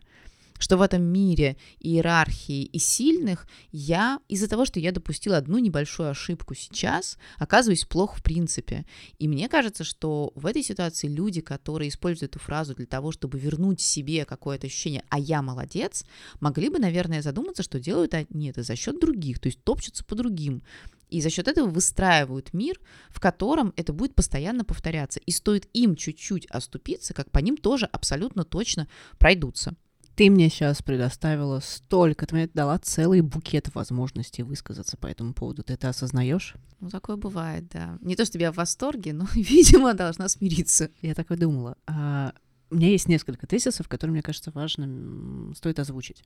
что 0.57 0.77
в 0.77 0.81
этом 0.81 1.03
мире 1.03 1.57
иерархии 1.79 2.63
и 2.63 2.79
сильных 2.79 3.47
я 3.71 4.19
из-за 4.27 4.47
того, 4.47 4.65
что 4.65 4.79
я 4.79 4.91
допустила 4.91 5.37
одну 5.37 5.57
небольшую 5.57 6.09
ошибку 6.09 6.55
сейчас, 6.55 7.17
оказываюсь 7.37 7.85
плохо 7.85 8.17
в 8.17 8.23
принципе. 8.23 8.85
И 9.19 9.27
мне 9.27 9.49
кажется, 9.49 9.83
что 9.83 10.31
в 10.35 10.45
этой 10.45 10.63
ситуации 10.63 11.07
люди, 11.07 11.41
которые 11.41 11.89
используют 11.89 12.31
эту 12.31 12.39
фразу 12.39 12.75
для 12.75 12.85
того, 12.85 13.11
чтобы 13.11 13.39
вернуть 13.39 13.81
себе 13.81 14.25
какое-то 14.25 14.67
ощущение 14.67 15.03
«а 15.09 15.19
я 15.19 15.41
молодец», 15.41 16.05
могли 16.39 16.69
бы, 16.69 16.79
наверное, 16.79 17.21
задуматься, 17.21 17.63
что 17.63 17.79
делают 17.79 18.13
они 18.13 18.49
это 18.49 18.63
за 18.63 18.75
счет 18.75 18.99
других, 18.99 19.39
то 19.39 19.47
есть 19.47 19.63
топчутся 19.63 20.03
по 20.05 20.15
другим. 20.15 20.63
И 21.09 21.21
за 21.21 21.29
счет 21.29 21.47
этого 21.47 21.69
выстраивают 21.69 22.53
мир, 22.53 22.79
в 23.09 23.19
котором 23.19 23.73
это 23.75 23.93
будет 23.93 24.15
постоянно 24.15 24.65
повторяться. 24.65 25.19
И 25.19 25.31
стоит 25.31 25.69
им 25.73 25.95
чуть-чуть 25.95 26.47
оступиться, 26.47 27.13
как 27.13 27.29
по 27.31 27.39
ним 27.39 27.57
тоже 27.57 27.85
абсолютно 27.85 28.43
точно 28.43 28.87
пройдутся. 29.17 29.75
Ты 30.15 30.29
мне 30.29 30.49
сейчас 30.49 30.81
предоставила 30.81 31.59
столько, 31.59 32.25
ты 32.25 32.35
мне 32.35 32.47
дала 32.53 32.77
целый 32.79 33.19
букет 33.19 33.73
возможностей 33.75 34.43
высказаться 34.43 34.95
по 34.95 35.07
этому 35.07 35.33
поводу. 35.33 35.63
Ты 35.63 35.73
это 35.73 35.89
осознаешь? 35.89 36.55
Ну, 36.79 36.89
такое 36.89 37.17
бывает, 37.17 37.67
да. 37.69 37.97
Не 38.01 38.15
то, 38.15 38.23
чтобы 38.23 38.43
я 38.43 38.53
в 38.53 38.55
восторге, 38.55 39.11
но, 39.11 39.27
видимо, 39.35 39.93
должна 39.93 40.29
смириться. 40.29 40.89
Я 41.01 41.15
так 41.15 41.31
и 41.31 41.35
думала. 41.35 41.75
А, 41.85 42.33
у 42.69 42.75
меня 42.75 42.89
есть 42.89 43.09
несколько 43.09 43.45
тезисов, 43.45 43.89
которые, 43.89 44.13
мне 44.13 44.21
кажется, 44.21 44.51
важно 44.51 45.53
стоит 45.53 45.79
озвучить. 45.79 46.23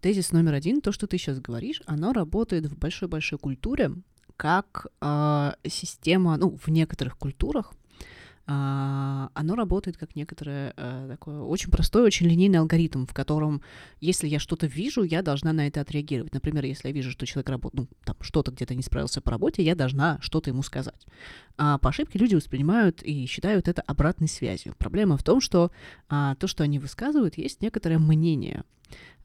Тезис 0.00 0.32
номер 0.32 0.54
один, 0.54 0.80
то, 0.80 0.90
что 0.90 1.06
ты 1.06 1.18
сейчас 1.18 1.38
говоришь, 1.38 1.82
оно 1.84 2.14
работает 2.14 2.66
в 2.66 2.78
большой-большой 2.78 3.38
культуре, 3.38 3.92
как 4.36 4.86
э, 5.00 5.52
система, 5.68 6.36
ну, 6.36 6.56
в 6.56 6.68
некоторых 6.68 7.18
культурах 7.18 7.74
оно 8.50 9.56
работает 9.56 9.98
как 9.98 10.16
некоторое 10.16 10.72
э, 10.74 11.06
такое 11.10 11.40
очень 11.40 11.70
простой, 11.70 12.02
очень 12.02 12.26
линейный 12.26 12.58
алгоритм, 12.58 13.04
в 13.04 13.12
котором, 13.12 13.60
если 14.00 14.26
я 14.26 14.38
что-то 14.38 14.66
вижу, 14.66 15.02
я 15.02 15.20
должна 15.20 15.52
на 15.52 15.66
это 15.66 15.82
отреагировать. 15.82 16.32
Например, 16.32 16.64
если 16.64 16.88
я 16.88 16.94
вижу, 16.94 17.10
что 17.10 17.26
человек 17.26 17.50
работает, 17.50 17.90
ну, 17.90 17.96
там, 18.06 18.16
что-то 18.20 18.50
где-то 18.50 18.74
не 18.74 18.82
справился 18.82 19.20
по 19.20 19.30
работе, 19.30 19.62
я 19.62 19.74
должна 19.74 20.18
что-то 20.22 20.48
ему 20.48 20.62
сказать. 20.62 21.06
А 21.58 21.76
по 21.76 21.90
ошибке 21.90 22.18
люди 22.18 22.36
воспринимают 22.36 23.02
и 23.02 23.26
считают 23.26 23.68
это 23.68 23.82
обратной 23.82 24.28
связью. 24.28 24.74
Проблема 24.78 25.18
в 25.18 25.22
том, 25.22 25.42
что 25.42 25.70
а, 26.08 26.34
то, 26.36 26.46
что 26.46 26.64
они 26.64 26.78
высказывают, 26.78 27.36
есть 27.36 27.60
некоторое 27.60 27.98
мнение. 27.98 28.64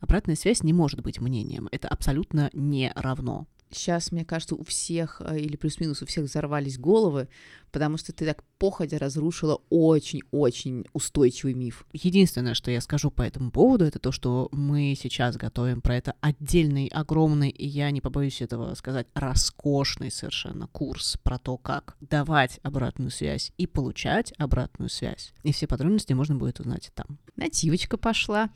Обратная 0.02 0.36
связь 0.36 0.64
не 0.64 0.74
может 0.74 1.02
быть 1.02 1.22
мнением. 1.22 1.70
Это 1.72 1.88
абсолютно 1.88 2.50
не 2.52 2.92
равно 2.94 3.48
сейчас, 3.76 4.12
мне 4.12 4.26
кажется, 4.26 4.56
у 4.56 4.64
всех, 4.64 5.22
э, 5.24 5.40
или 5.40 5.56
плюс-минус 5.56 6.02
у 6.02 6.06
всех 6.06 6.26
взорвались 6.26 6.78
головы, 6.78 7.28
потому 7.72 7.98
что 7.98 8.14
ты 8.14 8.26
так 8.26 8.44
походя 8.60 9.00
разрушила 9.00 9.62
очень-очень 9.70 10.86
устойчивый 10.94 11.54
миф. 11.54 11.86
Единственное, 11.92 12.54
что 12.54 12.72
я 12.72 12.80
скажу 12.82 13.12
по 13.12 13.24
этому 13.24 13.52
поводу, 13.52 13.86
это 13.86 14.00
то, 14.00 14.12
что 14.12 14.48
мы 14.52 14.96
сейчас 15.00 15.36
готовим 15.38 15.82
про 15.82 15.98
это 15.98 16.14
отдельный, 16.22 16.88
огромный, 16.88 17.50
и 17.50 17.66
я 17.66 17.90
не 17.92 18.00
побоюсь 18.00 18.42
этого 18.42 18.74
сказать, 18.76 19.08
роскошный 19.16 20.12
совершенно 20.12 20.68
курс 20.68 21.18
про 21.24 21.40
то, 21.40 21.58
как 21.58 21.98
давать 22.00 22.60
обратную 22.64 23.12
связь 23.12 23.52
и 23.58 23.68
получать 23.68 24.34
обратную 24.38 24.90
связь. 24.90 25.34
И 25.44 25.52
все 25.52 25.68
подробности 25.68 26.14
можно 26.14 26.36
будет 26.36 26.60
узнать 26.60 26.92
там. 26.94 27.18
Нативочка 27.36 27.98
пошла. 27.98 28.50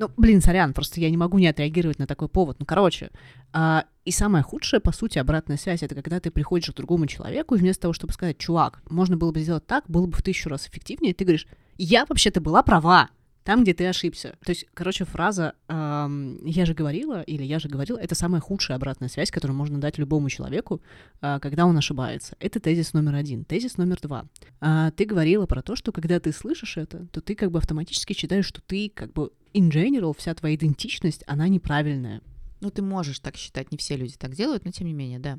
Ну, 0.00 0.10
блин, 0.16 0.40
сорян, 0.40 0.72
просто 0.72 0.98
я 0.98 1.10
не 1.10 1.18
могу 1.18 1.38
не 1.38 1.46
отреагировать 1.46 1.98
на 1.98 2.06
такой 2.06 2.28
повод. 2.28 2.56
Ну, 2.58 2.64
короче, 2.64 3.10
а, 3.52 3.84
и 4.06 4.10
самое 4.10 4.42
худшее, 4.42 4.80
по 4.80 4.92
сути, 4.92 5.18
обратная 5.18 5.58
связь, 5.58 5.82
это 5.82 5.94
когда 5.94 6.20
ты 6.20 6.30
приходишь 6.30 6.70
к 6.70 6.74
другому 6.74 7.06
человеку, 7.06 7.54
и 7.54 7.58
вместо 7.58 7.82
того, 7.82 7.92
чтобы 7.92 8.14
сказать, 8.14 8.38
чувак, 8.38 8.80
можно 8.88 9.18
было 9.18 9.30
бы 9.30 9.40
сделать 9.40 9.66
так, 9.66 9.84
было 9.88 10.06
бы 10.06 10.16
в 10.16 10.22
тысячу 10.22 10.48
раз 10.48 10.66
эффективнее, 10.66 11.12
ты 11.12 11.24
говоришь, 11.24 11.46
я 11.76 12.06
вообще-то 12.06 12.40
была 12.40 12.62
права 12.62 13.10
там, 13.44 13.62
где 13.62 13.74
ты 13.74 13.86
ошибся. 13.86 14.36
То 14.44 14.50
есть, 14.50 14.66
короче, 14.74 15.04
фраза 15.04 15.54
эм, 15.68 16.44
«я 16.44 16.66
же 16.66 16.74
говорила» 16.74 17.22
или 17.22 17.42
«я 17.42 17.58
же 17.58 17.68
говорил»— 17.68 17.96
это 18.00 18.14
самая 18.14 18.40
худшая 18.40 18.76
обратная 18.76 19.08
связь, 19.08 19.30
которую 19.30 19.56
можно 19.56 19.80
дать 19.80 19.98
любому 19.98 20.28
человеку, 20.28 20.82
э, 21.22 21.38
когда 21.40 21.66
он 21.66 21.76
ошибается. 21.76 22.36
Это 22.38 22.60
тезис 22.60 22.92
номер 22.92 23.14
один. 23.14 23.44
Тезис 23.44 23.78
номер 23.78 23.98
два. 24.02 24.26
Э, 24.60 24.90
ты 24.96 25.04
говорила 25.04 25.46
про 25.46 25.62
то, 25.62 25.76
что 25.76 25.92
когда 25.92 26.20
ты 26.20 26.32
слышишь 26.32 26.76
это, 26.76 27.06
то 27.06 27.20
ты 27.20 27.34
как 27.34 27.50
бы 27.50 27.58
автоматически 27.58 28.12
считаешь, 28.12 28.46
что 28.46 28.60
ты 28.60 28.90
как 28.94 29.12
бы 29.12 29.30
in 29.54 29.70
general, 29.70 30.14
вся 30.16 30.34
твоя 30.34 30.54
идентичность, 30.54 31.24
она 31.26 31.48
неправильная. 31.48 32.20
Ну, 32.60 32.70
ты 32.70 32.82
можешь 32.82 33.20
так 33.20 33.36
считать, 33.36 33.72
не 33.72 33.78
все 33.78 33.96
люди 33.96 34.16
так 34.18 34.34
делают, 34.34 34.64
но 34.64 34.70
тем 34.70 34.86
не 34.86 34.92
менее, 34.92 35.18
да. 35.18 35.38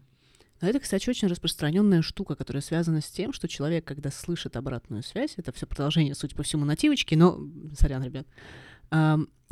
Но 0.62 0.70
это, 0.70 0.80
кстати, 0.80 1.10
очень 1.10 1.28
распространенная 1.28 2.02
штука, 2.02 2.36
которая 2.36 2.62
связана 2.62 3.02
с 3.02 3.08
тем, 3.10 3.34
что 3.34 3.48
человек, 3.48 3.86
когда 3.86 4.12
слышит 4.12 4.56
обратную 4.56 5.04
связь, 5.04 5.34
это 5.38 5.52
все 5.52 5.66
продолжение, 5.66 6.16
судя 6.16 6.36
по 6.36 6.44
всему, 6.44 6.66
нативочки, 6.66 7.16
но, 7.16 7.40
сорян, 7.78 8.04
ребят, 8.04 8.28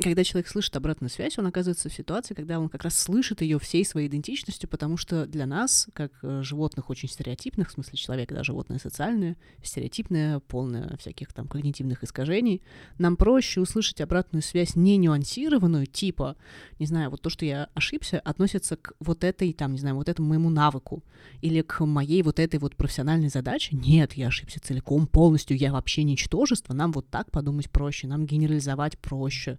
когда 0.00 0.24
человек 0.24 0.48
слышит 0.48 0.76
обратную 0.76 1.10
связь, 1.10 1.38
он 1.38 1.46
оказывается 1.46 1.88
в 1.88 1.92
ситуации, 1.92 2.34
когда 2.34 2.58
он 2.58 2.68
как 2.68 2.82
раз 2.84 2.98
слышит 2.98 3.42
ее 3.42 3.58
всей 3.58 3.84
своей 3.84 4.08
идентичностью, 4.08 4.68
потому 4.68 4.96
что 4.96 5.26
для 5.26 5.46
нас, 5.46 5.88
как 5.92 6.12
э, 6.22 6.42
животных 6.42 6.90
очень 6.90 7.08
стереотипных, 7.08 7.68
в 7.68 7.72
смысле 7.72 7.96
человека, 7.96 8.34
да, 8.34 8.42
животное 8.42 8.78
социальное, 8.78 9.36
стереотипное, 9.62 10.40
полное 10.40 10.96
всяких 10.98 11.32
там 11.32 11.46
когнитивных 11.48 12.02
искажений, 12.02 12.62
нам 12.98 13.16
проще 13.16 13.60
услышать 13.60 14.00
обратную 14.00 14.42
связь 14.42 14.74
не 14.74 14.96
нюансированную, 14.96 15.86
типа, 15.86 16.36
не 16.78 16.86
знаю, 16.86 17.10
вот 17.10 17.20
то, 17.20 17.30
что 17.30 17.44
я 17.44 17.68
ошибся, 17.74 18.20
относится 18.20 18.76
к 18.76 18.94
вот 19.00 19.24
этой, 19.24 19.52
там, 19.52 19.72
не 19.72 19.78
знаю, 19.78 19.96
вот 19.96 20.08
этому 20.08 20.28
моему 20.28 20.50
навыку, 20.50 21.02
или 21.42 21.60
к 21.62 21.84
моей 21.84 22.22
вот 22.22 22.38
этой 22.38 22.58
вот 22.58 22.76
профессиональной 22.76 23.28
задаче. 23.28 23.76
Нет, 23.76 24.14
я 24.14 24.28
ошибся 24.28 24.60
целиком, 24.60 25.06
полностью, 25.06 25.56
я 25.56 25.72
вообще 25.72 26.04
ничтожество, 26.04 26.72
нам 26.72 26.92
вот 26.92 27.08
так 27.08 27.30
подумать 27.30 27.70
проще, 27.70 28.06
нам 28.06 28.26
генерализовать 28.26 28.98
проще. 28.98 29.58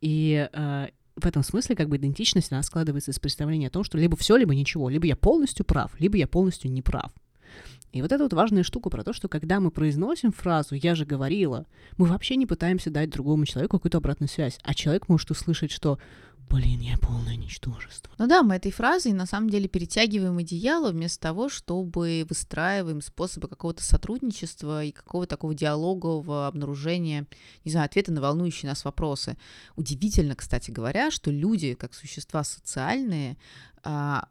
И 0.00 0.48
э, 0.52 0.88
в 1.16 1.26
этом 1.26 1.42
смысле 1.42 1.76
как 1.76 1.88
бы 1.88 1.96
идентичность, 1.96 2.52
она 2.52 2.62
складывается 2.62 3.10
из 3.10 3.18
представления 3.18 3.68
о 3.68 3.70
том, 3.70 3.84
что 3.84 3.98
либо 3.98 4.16
все, 4.16 4.36
либо 4.36 4.54
ничего, 4.54 4.88
либо 4.88 5.06
я 5.06 5.16
полностью 5.16 5.64
прав, 5.64 5.98
либо 5.98 6.16
я 6.16 6.26
полностью 6.26 6.70
не 6.70 6.82
прав. 6.82 7.12
И 7.96 8.02
вот 8.02 8.12
эта 8.12 8.22
вот 8.22 8.32
важная 8.34 8.62
штука 8.62 8.90
про 8.90 9.02
то, 9.02 9.12
что 9.12 9.28
когда 9.28 9.58
мы 9.58 9.70
произносим 9.70 10.30
фразу 10.30 10.74
«я 10.74 10.94
же 10.94 11.06
говорила», 11.06 11.66
мы 11.96 12.06
вообще 12.06 12.36
не 12.36 12.44
пытаемся 12.44 12.90
дать 12.90 13.10
другому 13.10 13.46
человеку 13.46 13.78
какую-то 13.78 13.98
обратную 13.98 14.28
связь, 14.28 14.58
а 14.62 14.74
человек 14.74 15.08
может 15.08 15.30
услышать, 15.30 15.70
что 15.70 15.98
Блин, 16.48 16.78
я 16.78 16.96
полное 16.98 17.34
ничтожество. 17.34 18.12
Ну 18.18 18.28
да, 18.28 18.44
мы 18.44 18.54
этой 18.54 18.70
фразой 18.70 19.12
на 19.12 19.26
самом 19.26 19.50
деле 19.50 19.66
перетягиваем 19.68 20.38
одеяло 20.38 20.92
вместо 20.92 21.20
того, 21.20 21.48
чтобы 21.48 22.24
выстраиваем 22.28 23.00
способы 23.00 23.48
какого-то 23.48 23.82
сотрудничества 23.82 24.84
и 24.84 24.92
какого-то 24.92 25.30
такого 25.30 25.54
диалогового 25.56 26.46
обнаружения, 26.46 27.26
не 27.64 27.72
знаю, 27.72 27.86
ответа 27.86 28.12
на 28.12 28.20
волнующие 28.20 28.68
нас 28.68 28.84
вопросы. 28.84 29.36
Удивительно, 29.74 30.36
кстати 30.36 30.70
говоря, 30.70 31.10
что 31.10 31.32
люди, 31.32 31.74
как 31.74 31.94
существа 31.94 32.44
социальные, 32.44 33.38
а, 33.82 34.28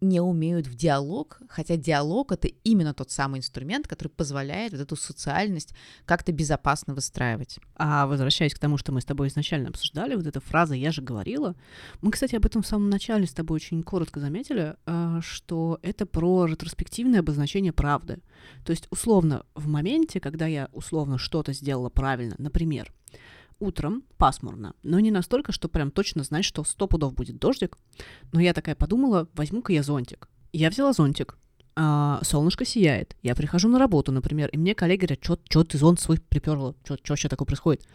не 0.00 0.20
умеют 0.20 0.66
в 0.66 0.74
диалог, 0.74 1.38
хотя 1.48 1.76
диалог 1.76 2.32
это 2.32 2.48
именно 2.64 2.94
тот 2.94 3.10
самый 3.10 3.38
инструмент, 3.38 3.88
который 3.88 4.08
позволяет 4.08 4.72
вот 4.72 4.80
эту 4.80 4.96
социальность 4.96 5.74
как-то 6.04 6.32
безопасно 6.32 6.94
выстраивать. 6.94 7.58
А 7.76 8.06
возвращаясь 8.06 8.54
к 8.54 8.58
тому, 8.58 8.76
что 8.76 8.92
мы 8.92 9.00
с 9.00 9.04
тобой 9.04 9.28
изначально 9.28 9.70
обсуждали, 9.70 10.14
вот 10.14 10.26
эта 10.26 10.40
фраза 10.40 10.74
«я 10.74 10.92
же 10.92 11.02
говорила», 11.02 11.54
мы, 12.00 12.10
кстати, 12.10 12.36
об 12.36 12.46
этом 12.46 12.62
в 12.62 12.66
самом 12.66 12.90
начале 12.90 13.26
с 13.26 13.32
тобой 13.32 13.56
очень 13.56 13.82
коротко 13.82 14.20
заметили, 14.20 14.76
а, 14.86 15.20
что 15.22 15.78
это 15.82 16.06
про 16.06 16.46
ретроспективное 16.46 17.20
обозначение 17.20 17.72
правды. 17.72 18.18
То 18.64 18.70
есть, 18.70 18.86
условно, 18.90 19.44
в 19.54 19.66
моменте, 19.68 20.20
когда 20.20 20.46
я 20.46 20.68
условно 20.72 21.18
что-то 21.18 21.52
сделала 21.52 21.88
правильно, 21.88 22.34
например, 22.38 22.92
утром 23.58 24.04
пасмурно, 24.18 24.74
но 24.82 25.00
не 25.00 25.10
настолько, 25.10 25.52
что 25.52 25.68
прям 25.68 25.90
точно 25.90 26.22
знать, 26.22 26.44
что 26.44 26.64
сто 26.64 26.86
пудов 26.86 27.14
будет 27.14 27.38
дождик. 27.38 27.78
Но 28.32 28.40
я 28.40 28.52
такая 28.52 28.74
подумала, 28.74 29.28
возьму-ка 29.34 29.72
я 29.72 29.82
зонтик. 29.82 30.28
Я 30.52 30.70
взяла 30.70 30.92
зонтик. 30.92 31.36
А, 31.78 32.20
солнышко 32.22 32.64
сияет. 32.64 33.16
Я 33.22 33.34
прихожу 33.34 33.68
на 33.68 33.78
работу, 33.78 34.10
например, 34.10 34.48
и 34.48 34.56
мне 34.56 34.74
коллеги 34.74 35.00
говорят, 35.06 35.22
что 35.22 35.64
ты 35.64 35.76
зонт 35.76 36.00
свой 36.00 36.18
приперла? 36.18 36.74
Что 36.84 36.96
вообще 37.08 37.28
такое 37.28 37.44
происходит? 37.44 37.86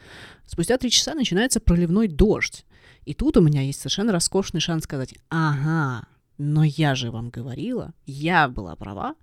Спустя 0.46 0.78
три 0.78 0.92
часа 0.92 1.16
начинается 1.16 1.60
проливной 1.60 2.08
дождь. 2.08 2.66
И 3.06 3.16
тут 3.16 3.38
у 3.38 3.42
меня 3.42 3.62
есть 3.62 3.80
совершенно 3.80 4.12
роскошный 4.12 4.62
шанс 4.62 4.84
сказать, 4.84 5.16
ага, 5.30 6.06
но 6.38 6.64
я 6.64 6.94
же 6.94 7.10
вам 7.10 7.32
говорила, 7.32 7.94
я 8.06 8.48
была 8.48 8.76
права, 8.76 9.16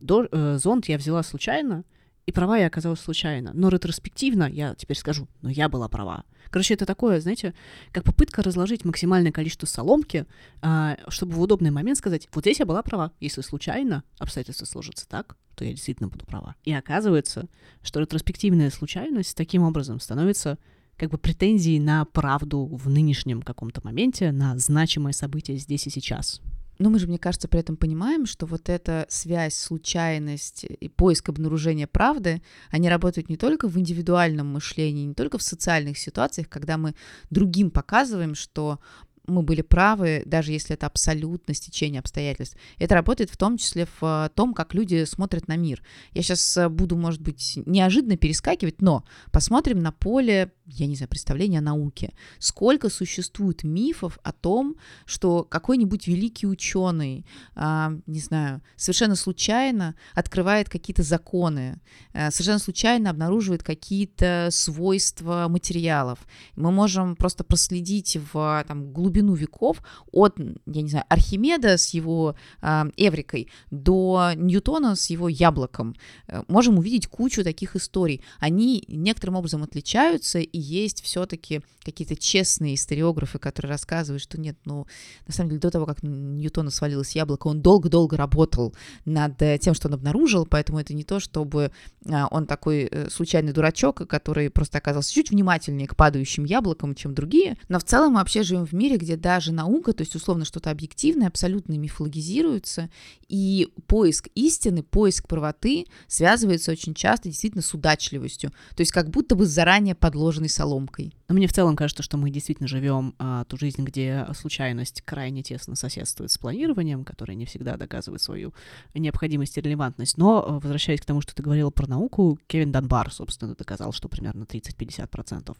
До, 0.00 0.28
э, 0.30 0.58
зонт 0.58 0.86
я 0.86 0.98
взяла 0.98 1.22
случайно, 1.22 1.84
и 2.26 2.32
права 2.32 2.58
я 2.58 2.66
оказалась 2.66 3.00
случайно. 3.00 3.52
Но 3.54 3.68
ретроспективно 3.68 4.44
я 4.44 4.74
теперь 4.74 4.96
скажу, 4.96 5.28
но 5.42 5.50
я 5.50 5.68
была 5.68 5.88
права. 5.88 6.24
Короче, 6.50 6.74
это 6.74 6.86
такое, 6.86 7.20
знаете, 7.20 7.54
как 7.92 8.04
попытка 8.04 8.42
разложить 8.42 8.84
максимальное 8.84 9.32
количество 9.32 9.66
соломки, 9.66 10.26
а, 10.62 10.96
чтобы 11.08 11.32
в 11.34 11.40
удобный 11.40 11.70
момент 11.70 11.98
сказать, 11.98 12.28
вот 12.32 12.44
здесь 12.44 12.60
я 12.60 12.66
была 12.66 12.82
права. 12.82 13.12
Если 13.20 13.40
случайно 13.40 14.04
обстоятельства 14.18 14.64
сложатся 14.64 15.08
так, 15.08 15.36
то 15.54 15.64
я 15.64 15.72
действительно 15.72 16.08
буду 16.08 16.26
права. 16.26 16.54
И 16.64 16.72
оказывается, 16.72 17.48
что 17.82 18.00
ретроспективная 18.00 18.70
случайность 18.70 19.36
таким 19.36 19.62
образом 19.62 20.00
становится 20.00 20.58
как 20.96 21.10
бы 21.10 21.18
претензией 21.18 21.80
на 21.80 22.04
правду 22.04 22.66
в 22.66 22.88
нынешнем 22.88 23.42
каком-то 23.42 23.80
моменте, 23.82 24.30
на 24.30 24.56
значимое 24.58 25.12
событие 25.12 25.56
здесь 25.56 25.86
и 25.86 25.90
сейчас. 25.90 26.40
Но 26.78 26.90
мы 26.90 26.98
же, 26.98 27.06
мне 27.06 27.18
кажется, 27.18 27.48
при 27.48 27.60
этом 27.60 27.76
понимаем, 27.76 28.26
что 28.26 28.46
вот 28.46 28.68
эта 28.68 29.06
связь, 29.08 29.54
случайность 29.54 30.64
и 30.64 30.88
поиск 30.88 31.28
обнаружения 31.28 31.86
правды, 31.86 32.42
они 32.70 32.88
работают 32.88 33.28
не 33.28 33.36
только 33.36 33.68
в 33.68 33.78
индивидуальном 33.78 34.52
мышлении, 34.52 35.06
не 35.06 35.14
только 35.14 35.38
в 35.38 35.42
социальных 35.42 35.98
ситуациях, 35.98 36.48
когда 36.48 36.76
мы 36.76 36.94
другим 37.30 37.70
показываем, 37.70 38.34
что 38.34 38.80
мы 39.26 39.42
были 39.42 39.62
правы, 39.62 40.22
даже 40.26 40.52
если 40.52 40.74
это 40.74 40.86
абсолютно 40.86 41.54
стечение 41.54 42.00
обстоятельств. 42.00 42.56
Это 42.78 42.94
работает 42.94 43.30
в 43.30 43.36
том 43.36 43.56
числе 43.56 43.86
в 44.00 44.02
э, 44.02 44.30
том, 44.34 44.54
как 44.54 44.74
люди 44.74 45.04
смотрят 45.04 45.48
на 45.48 45.56
мир. 45.56 45.82
Я 46.12 46.22
сейчас 46.22 46.56
э, 46.56 46.68
буду, 46.68 46.96
может 46.96 47.20
быть, 47.20 47.58
неожиданно 47.66 48.16
перескакивать, 48.16 48.82
но 48.82 49.04
посмотрим 49.32 49.80
на 49.80 49.92
поле, 49.92 50.52
я 50.66 50.86
не 50.86 50.94
знаю, 50.94 51.08
представления 51.08 51.58
о 51.58 51.62
науке. 51.62 52.12
Сколько 52.38 52.90
существует 52.90 53.64
мифов 53.64 54.18
о 54.22 54.32
том, 54.32 54.76
что 55.06 55.44
какой-нибудь 55.44 56.06
великий 56.06 56.46
ученый, 56.46 57.24
а, 57.54 57.92
не 58.06 58.20
знаю, 58.20 58.62
совершенно 58.76 59.16
случайно 59.16 59.94
открывает 60.14 60.68
какие-то 60.68 61.02
законы, 61.02 61.80
а, 62.12 62.30
совершенно 62.30 62.58
случайно 62.58 63.10
обнаруживает 63.10 63.62
какие-то 63.62 64.48
свойства 64.50 65.46
материалов. 65.48 66.18
Мы 66.56 66.70
можем 66.70 67.16
просто 67.16 67.44
проследить 67.44 68.18
в 68.32 68.64
там, 68.68 68.92
глубину 68.92 69.13
глубину 69.14 69.34
веков 69.34 69.82
от, 70.12 70.38
я 70.38 70.82
не 70.82 70.88
знаю, 70.88 71.04
Архимеда 71.08 71.76
с 71.76 71.94
его 71.94 72.34
э, 72.60 72.84
эврикой 72.96 73.48
до 73.70 74.32
Ньютона 74.34 74.96
с 74.96 75.10
его 75.10 75.28
яблоком. 75.28 75.94
Э, 76.26 76.42
можем 76.48 76.78
увидеть 76.78 77.06
кучу 77.06 77.44
таких 77.44 77.76
историй. 77.76 78.22
Они 78.40 78.84
некоторым 78.88 79.36
образом 79.36 79.62
отличаются, 79.62 80.40
и 80.40 80.58
есть 80.58 81.02
все-таки 81.02 81.62
какие-то 81.84 82.16
честные 82.16 82.74
историографы, 82.74 83.38
которые 83.38 83.70
рассказывают, 83.70 84.22
что 84.22 84.40
нет, 84.40 84.56
ну, 84.64 84.86
на 85.26 85.32
самом 85.32 85.50
деле, 85.50 85.60
до 85.60 85.70
того, 85.70 85.86
как 85.86 86.02
Ньютона 86.02 86.70
свалилось 86.70 87.14
яблоко, 87.14 87.48
он 87.48 87.60
долго-долго 87.60 88.16
работал 88.16 88.74
над 89.04 89.40
э, 89.42 89.58
тем, 89.58 89.74
что 89.74 89.88
он 89.88 89.94
обнаружил, 89.94 90.46
поэтому 90.46 90.80
это 90.80 90.94
не 90.94 91.04
то, 91.04 91.20
чтобы 91.20 91.70
а, 92.10 92.26
он 92.30 92.46
такой 92.46 92.88
э, 92.90 93.10
случайный 93.10 93.52
дурачок, 93.52 94.08
который 94.08 94.50
просто 94.50 94.78
оказался 94.78 95.12
чуть 95.12 95.30
внимательнее 95.30 95.86
к 95.86 95.94
падающим 95.96 96.44
яблокам, 96.44 96.94
чем 96.94 97.14
другие. 97.14 97.56
Но 97.68 97.78
в 97.78 97.84
целом 97.84 98.12
мы 98.12 98.18
вообще 98.18 98.42
живем 98.42 98.66
в 98.66 98.72
мире, 98.72 98.96
где 99.04 99.16
даже 99.16 99.52
наука, 99.52 99.92
то 99.92 100.02
есть 100.02 100.14
условно 100.14 100.44
что-то 100.44 100.70
объективное, 100.70 101.28
абсолютно 101.28 101.74
мифологизируется, 101.74 102.90
и 103.28 103.68
поиск 103.86 104.28
истины, 104.34 104.82
поиск 104.82 105.28
правоты 105.28 105.86
связывается 106.08 106.72
очень 106.72 106.94
часто 106.94 107.28
действительно 107.28 107.62
с 107.62 107.72
удачливостью, 107.74 108.50
то 108.50 108.80
есть 108.80 108.92
как 108.92 109.10
будто 109.10 109.36
бы 109.36 109.46
заранее 109.46 109.94
подложенной 109.94 110.48
соломкой. 110.48 111.14
Но 111.28 111.34
мне 111.34 111.46
в 111.46 111.52
целом 111.52 111.76
кажется, 111.76 112.02
что 112.02 112.16
мы 112.16 112.30
действительно 112.30 112.68
живем 112.68 113.14
а, 113.18 113.44
ту 113.44 113.56
жизнь, 113.56 113.82
где 113.82 114.26
случайность 114.34 115.02
крайне 115.02 115.42
тесно 115.42 115.76
соседствует 115.76 116.30
с 116.30 116.38
планированием, 116.38 117.04
которое 117.04 117.34
не 117.34 117.46
всегда 117.46 117.76
доказывает 117.76 118.22
свою 118.22 118.54
необходимость 118.94 119.56
и 119.56 119.60
релевантность. 119.60 120.18
Но, 120.18 120.44
а, 120.46 120.60
возвращаясь 120.60 121.00
к 121.00 121.06
тому, 121.06 121.20
что 121.20 121.34
ты 121.34 121.42
говорила 121.42 121.70
про 121.70 121.86
науку, 121.86 122.38
Кевин 122.46 122.72
Данбар, 122.72 123.12
собственно, 123.12 123.54
доказал, 123.54 123.92
что 123.92 124.08
примерно 124.08 124.44
30-50% 124.44 125.56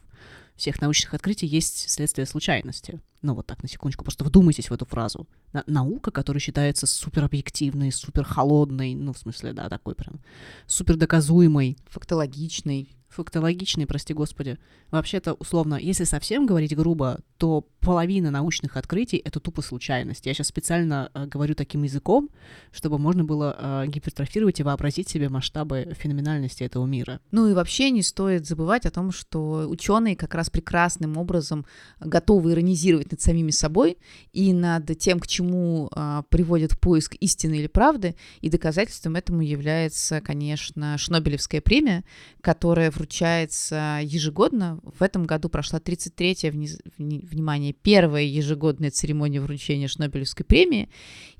всех 0.55 0.81
научных 0.81 1.13
открытий 1.13 1.47
есть 1.47 1.89
следствие 1.89 2.25
случайности. 2.25 2.99
Ну 3.25 3.33
вот 3.33 3.47
так, 3.47 3.63
на 3.63 3.67
секундочку, 3.67 4.03
просто 4.03 4.23
вдумайтесь 4.23 4.69
в 4.69 4.73
эту 4.73 4.85
фразу. 4.85 5.27
На 5.51 5.63
наука, 5.65 6.11
которая 6.11 6.39
считается 6.39 6.85
суперобъективной, 6.85 7.91
супер 7.91 8.23
холодной, 8.23 8.93
ну, 8.93 9.13
в 9.13 9.17
смысле, 9.17 9.51
да, 9.51 9.67
такой 9.67 9.95
прям 9.95 10.19
супер 10.67 10.95
доказуемой. 10.95 11.75
Фактологичной 11.87 12.95
фактологичный, 13.09 13.85
прости 13.85 14.13
господи. 14.13 14.57
Вообще-то, 14.91 15.33
условно, 15.33 15.75
если 15.75 16.03
совсем 16.03 16.45
говорить 16.45 16.75
грубо, 16.75 17.19
то 17.37 17.65
половина 17.79 18.31
научных 18.31 18.77
открытий— 18.77 19.17
это 19.25 19.39
тупо 19.39 19.61
случайность. 19.61 20.25
Я 20.25 20.33
сейчас 20.33 20.47
специально 20.47 21.11
э, 21.13 21.25
говорю 21.27 21.53
таким 21.53 21.83
языком, 21.83 22.29
чтобы 22.71 22.97
можно 22.97 23.23
было 23.23 23.55
э, 23.57 23.87
гипертрофировать 23.87 24.59
и 24.59 24.63
вообразить 24.63 25.07
себе 25.09 25.29
масштабы 25.29 25.93
феноменальности 25.97 26.63
этого 26.63 26.85
мира. 26.85 27.19
Ну 27.31 27.47
и 27.47 27.53
вообще 27.53 27.91
не 27.91 28.01
стоит 28.01 28.47
забывать 28.47 28.85
о 28.85 28.91
том, 28.91 29.11
что 29.11 29.67
ученые 29.69 30.15
как 30.15 30.33
раз 30.33 30.49
прекрасным 30.49 31.17
образом 31.17 31.65
готовы 31.99 32.53
иронизировать 32.53 33.11
над 33.11 33.21
самими 33.21 33.51
собой 33.51 33.97
и 34.33 34.51
над 34.53 34.97
тем, 34.97 35.19
к 35.19 35.27
чему 35.27 35.89
э, 35.95 36.23
приводит 36.29 36.79
поиск 36.79 37.15
истины 37.15 37.55
или 37.55 37.67
правды, 37.67 38.15
и 38.41 38.49
доказательством 38.49 39.15
этому 39.15 39.41
является, 39.41 40.21
конечно, 40.21 40.97
Шнобелевская 40.97 41.61
премия, 41.61 42.03
которая 42.41 42.91
вручается 42.95 43.99
ежегодно. 44.01 44.79
В 44.83 45.01
этом 45.01 45.25
году 45.25 45.49
прошла 45.49 45.79
33-я, 45.79 46.51
внимание, 46.97 47.73
первая 47.73 48.23
ежегодная 48.23 48.91
церемония 48.91 49.41
вручения 49.41 49.87
Шнобелевской 49.87 50.45
премии. 50.45 50.89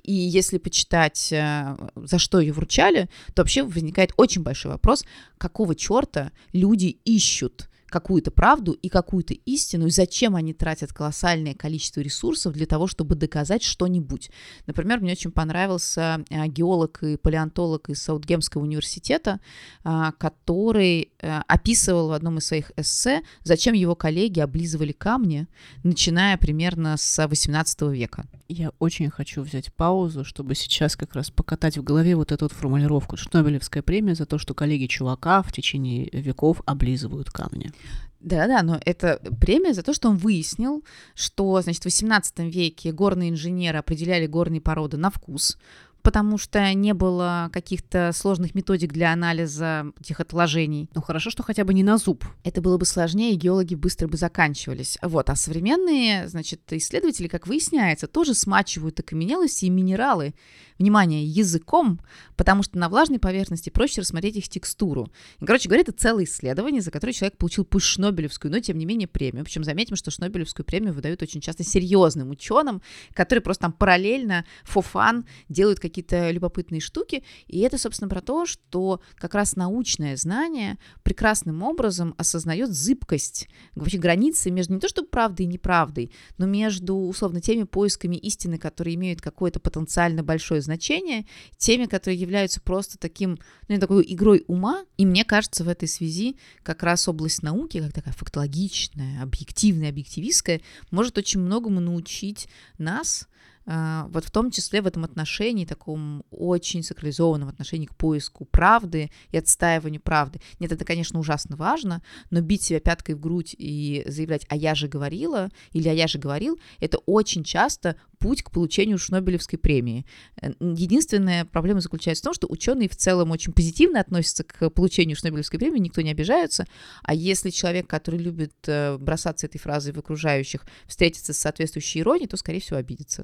И 0.03 0.13
если 0.13 0.57
почитать, 0.57 1.31
э, 1.31 1.75
за 1.95 2.19
что 2.19 2.39
ее 2.39 2.53
вручали, 2.53 3.09
то 3.33 3.41
вообще 3.41 3.63
возникает 3.63 4.11
очень 4.17 4.43
большой 4.43 4.71
вопрос, 4.71 5.05
какого 5.37 5.75
черта 5.75 6.31
люди 6.53 6.97
ищут 7.05 7.69
какую-то 7.87 8.31
правду 8.31 8.73
и 8.73 8.89
какую-то 8.89 9.33
истину, 9.33 9.87
и 9.87 9.91
зачем 9.91 10.35
они 10.35 10.53
тратят 10.53 10.91
колоссальное 10.91 11.53
количество 11.53 12.01
ресурсов 12.01 12.53
для 12.53 12.65
того, 12.65 12.87
чтобы 12.87 13.15
доказать 13.15 13.63
что-нибудь. 13.63 14.31
Например, 14.65 14.99
мне 14.99 15.13
очень 15.13 15.31
понравился 15.31 16.23
э, 16.29 16.47
геолог 16.47 17.03
и 17.03 17.17
палеонтолог 17.17 17.89
из 17.89 18.01
Саутгемского 18.01 18.61
университета, 18.61 19.39
э, 19.83 20.11
который 20.17 21.11
э, 21.19 21.41
описывал 21.47 22.09
в 22.09 22.11
одном 22.13 22.39
из 22.39 22.47
своих 22.47 22.71
эссе, 22.75 23.21
зачем 23.43 23.73
его 23.73 23.95
коллеги 23.95 24.39
облизывали 24.39 24.91
камни, 24.91 25.47
начиная 25.83 26.37
примерно 26.37 26.97
с 26.97 27.27
18 27.27 27.81
века. 27.83 28.25
Я 28.47 28.71
очень 28.77 29.09
хочу 29.09 29.41
взять 29.41 29.73
паузу, 29.73 30.23
чтобы 30.23 30.53
сейчас 30.53 30.95
как 30.95 31.15
раз 31.15 31.31
покатать 31.31 31.77
в 31.77 31.83
голове 31.83 32.15
вот 32.15 32.31
эту 32.31 32.45
вот 32.45 32.51
формулировку. 32.51 33.17
Шнобелевская 33.17 33.81
премия 33.81 34.13
за 34.13 34.27
то, 34.27 34.37
что 34.37 34.53
коллеги 34.53 34.85
чувака 34.85 35.41
в 35.41 35.51
течение 35.51 36.09
веков 36.11 36.61
облизывают 36.65 37.31
камни. 37.31 37.71
Да-да, 38.19 38.61
но 38.61 38.79
это 38.85 39.19
премия 39.39 39.73
за 39.73 39.81
то, 39.81 39.93
что 39.93 40.09
он 40.09 40.17
выяснил, 40.17 40.83
что, 41.15 41.61
значит, 41.61 41.81
в 41.81 41.85
18 41.85 42.39
веке 42.39 42.91
горные 42.91 43.31
инженеры 43.31 43.79
определяли 43.79 44.27
горные 44.27 44.61
породы 44.61 44.97
на 44.97 45.09
вкус, 45.09 45.57
потому 46.05 46.37
что 46.37 46.71
не 46.75 46.93
было 46.93 47.49
каких-то 47.51 48.11
сложных 48.13 48.53
методик 48.53 48.93
для 48.93 49.11
анализа 49.11 49.87
этих 49.99 50.19
отложений. 50.19 50.87
Ну 50.93 51.01
хорошо, 51.01 51.31
что 51.31 51.41
хотя 51.41 51.63
бы 51.63 51.73
не 51.73 51.81
на 51.81 51.97
зуб. 51.97 52.23
Это 52.43 52.61
было 52.61 52.77
бы 52.77 52.85
сложнее, 52.85 53.33
и 53.33 53.35
геологи 53.35 53.73
быстро 53.73 54.07
бы 54.07 54.15
заканчивались. 54.15 54.99
Вот, 55.01 55.31
а 55.31 55.35
современные, 55.35 56.27
значит, 56.27 56.61
исследователи, 56.71 57.27
как 57.27 57.47
выясняется, 57.47 58.05
тоже 58.05 58.35
смачивают 58.35 58.99
окаменелости 58.99 59.65
и 59.65 59.71
минералы, 59.71 60.35
внимание, 60.77 61.23
языком, 61.23 61.99
потому 62.35 62.63
что 62.63 62.77
на 62.77 62.89
влажной 62.89 63.19
поверхности 63.19 63.69
проще 63.69 64.01
рассмотреть 64.01 64.35
их 64.35 64.49
текстуру. 64.49 65.09
И, 65.39 65.45
короче 65.45 65.69
говоря, 65.69 65.81
это 65.81 65.91
целое 65.91 66.25
исследование, 66.25 66.81
за 66.81 66.91
которое 66.91 67.13
человек 67.13 67.37
получил 67.37 67.65
пусть 67.65 67.85
Шнобелевскую, 67.85 68.51
но 68.51 68.59
тем 68.59 68.77
не 68.77 68.85
менее 68.85 69.07
премию. 69.07 69.45
Причем 69.45 69.63
заметим, 69.63 69.95
что 69.95 70.11
Шнобелевскую 70.11 70.65
премию 70.65 70.93
выдают 70.93 71.21
очень 71.21 71.41
часто 71.41 71.63
серьезным 71.63 72.29
ученым, 72.29 72.81
которые 73.13 73.41
просто 73.41 73.61
там 73.61 73.73
параллельно, 73.73 74.45
фофан, 74.63 75.25
делают 75.49 75.79
какие 75.79 75.94
какие-то 75.95 76.31
любопытные 76.31 76.81
штуки. 76.81 77.23
И 77.47 77.59
это, 77.61 77.77
собственно, 77.77 78.09
про 78.09 78.21
то, 78.21 78.45
что 78.45 78.99
как 79.15 79.33
раз 79.33 79.55
научное 79.55 80.17
знание 80.17 80.77
прекрасным 81.03 81.63
образом 81.63 82.13
осознает 82.17 82.71
зыбкость, 82.71 83.47
вообще 83.75 83.97
границы 83.97 84.51
между 84.51 84.73
не 84.73 84.79
то 84.79 84.89
что 84.89 85.03
правдой 85.03 85.45
и 85.45 85.49
неправдой, 85.49 86.11
но 86.37 86.45
между, 86.45 86.95
условно, 86.95 87.39
теми 87.39 87.63
поисками 87.63 88.17
истины, 88.17 88.57
которые 88.57 88.95
имеют 88.95 89.21
какое-то 89.21 89.59
потенциально 89.59 90.21
большое 90.21 90.61
значение, 90.61 91.25
теми, 91.57 91.85
которые 91.85 92.19
являются 92.19 92.59
просто 92.59 92.97
таким, 92.97 93.39
ну, 93.69 93.79
такой 93.79 94.05
игрой 94.07 94.43
ума. 94.47 94.83
И 94.97 95.05
мне 95.05 95.23
кажется, 95.23 95.63
в 95.63 95.69
этой 95.69 95.87
связи 95.87 96.35
как 96.63 96.83
раз 96.83 97.07
область 97.07 97.41
науки, 97.41 97.79
как 97.79 97.93
такая 97.93 98.13
фактологичная, 98.13 99.21
объективная, 99.21 99.89
объективистская, 99.89 100.59
может 100.91 101.17
очень 101.17 101.39
многому 101.39 101.79
научить 101.79 102.47
нас, 102.77 103.29
вот 103.65 104.25
в 104.25 104.31
том 104.31 104.51
числе 104.51 104.81
в 104.81 104.87
этом 104.87 105.03
отношении, 105.03 105.65
таком 105.65 106.23
очень 106.29 106.83
сакрализованном 106.83 107.49
отношении 107.49 107.87
к 107.87 107.95
поиску 107.95 108.45
правды 108.45 109.11
и 109.31 109.37
отстаиванию 109.37 110.01
правды. 110.01 110.39
Нет, 110.59 110.71
это, 110.71 110.85
конечно, 110.85 111.19
ужасно 111.19 111.55
важно, 111.55 112.01
но 112.29 112.41
бить 112.41 112.63
себя 112.63 112.79
пяткой 112.79 113.15
в 113.15 113.19
грудь 113.19 113.55
и 113.57 114.03
заявлять 114.07 114.45
«а 114.49 114.55
я 114.55 114.75
же 114.75 114.87
говорила» 114.87 115.49
или 115.71 115.89
«а 115.89 115.93
я 115.93 116.07
же 116.07 116.19
говорил»— 116.19 116.59
это 116.79 116.99
очень 117.05 117.43
часто 117.43 117.95
путь 118.19 118.43
к 118.43 118.51
получению 118.51 118.97
Шнобелевской 118.97 119.59
премии. 119.59 120.05
Э, 120.41 120.51
единственная 120.59 121.45
проблема 121.45 121.81
заключается 121.81 122.23
в 122.23 122.25
том, 122.25 122.33
что 122.33 122.47
ученые 122.49 122.89
в 122.89 122.95
целом 122.95 123.31
очень 123.31 123.53
позитивно 123.53 123.99
относятся 123.99 124.43
к 124.43 124.69
получению 124.69 125.15
Шнобелевской 125.15 125.59
премии, 125.59 125.79
никто 125.79 126.01
не 126.01 126.11
обижается, 126.11 126.65
а 127.03 127.13
если 127.13 127.49
человек, 127.49 127.87
который 127.87 128.19
любит 128.19 128.53
э, 128.67 128.97
бросаться 128.97 129.47
этой 129.47 129.59
фразой 129.59 129.93
в 129.93 129.99
окружающих, 129.99 130.65
встретится 130.85 131.33
с 131.33 131.37
соответствующей 131.37 132.01
иронией, 132.01 132.27
то, 132.27 132.37
скорее 132.37 132.59
всего, 132.59 132.77
обидится. 132.77 133.23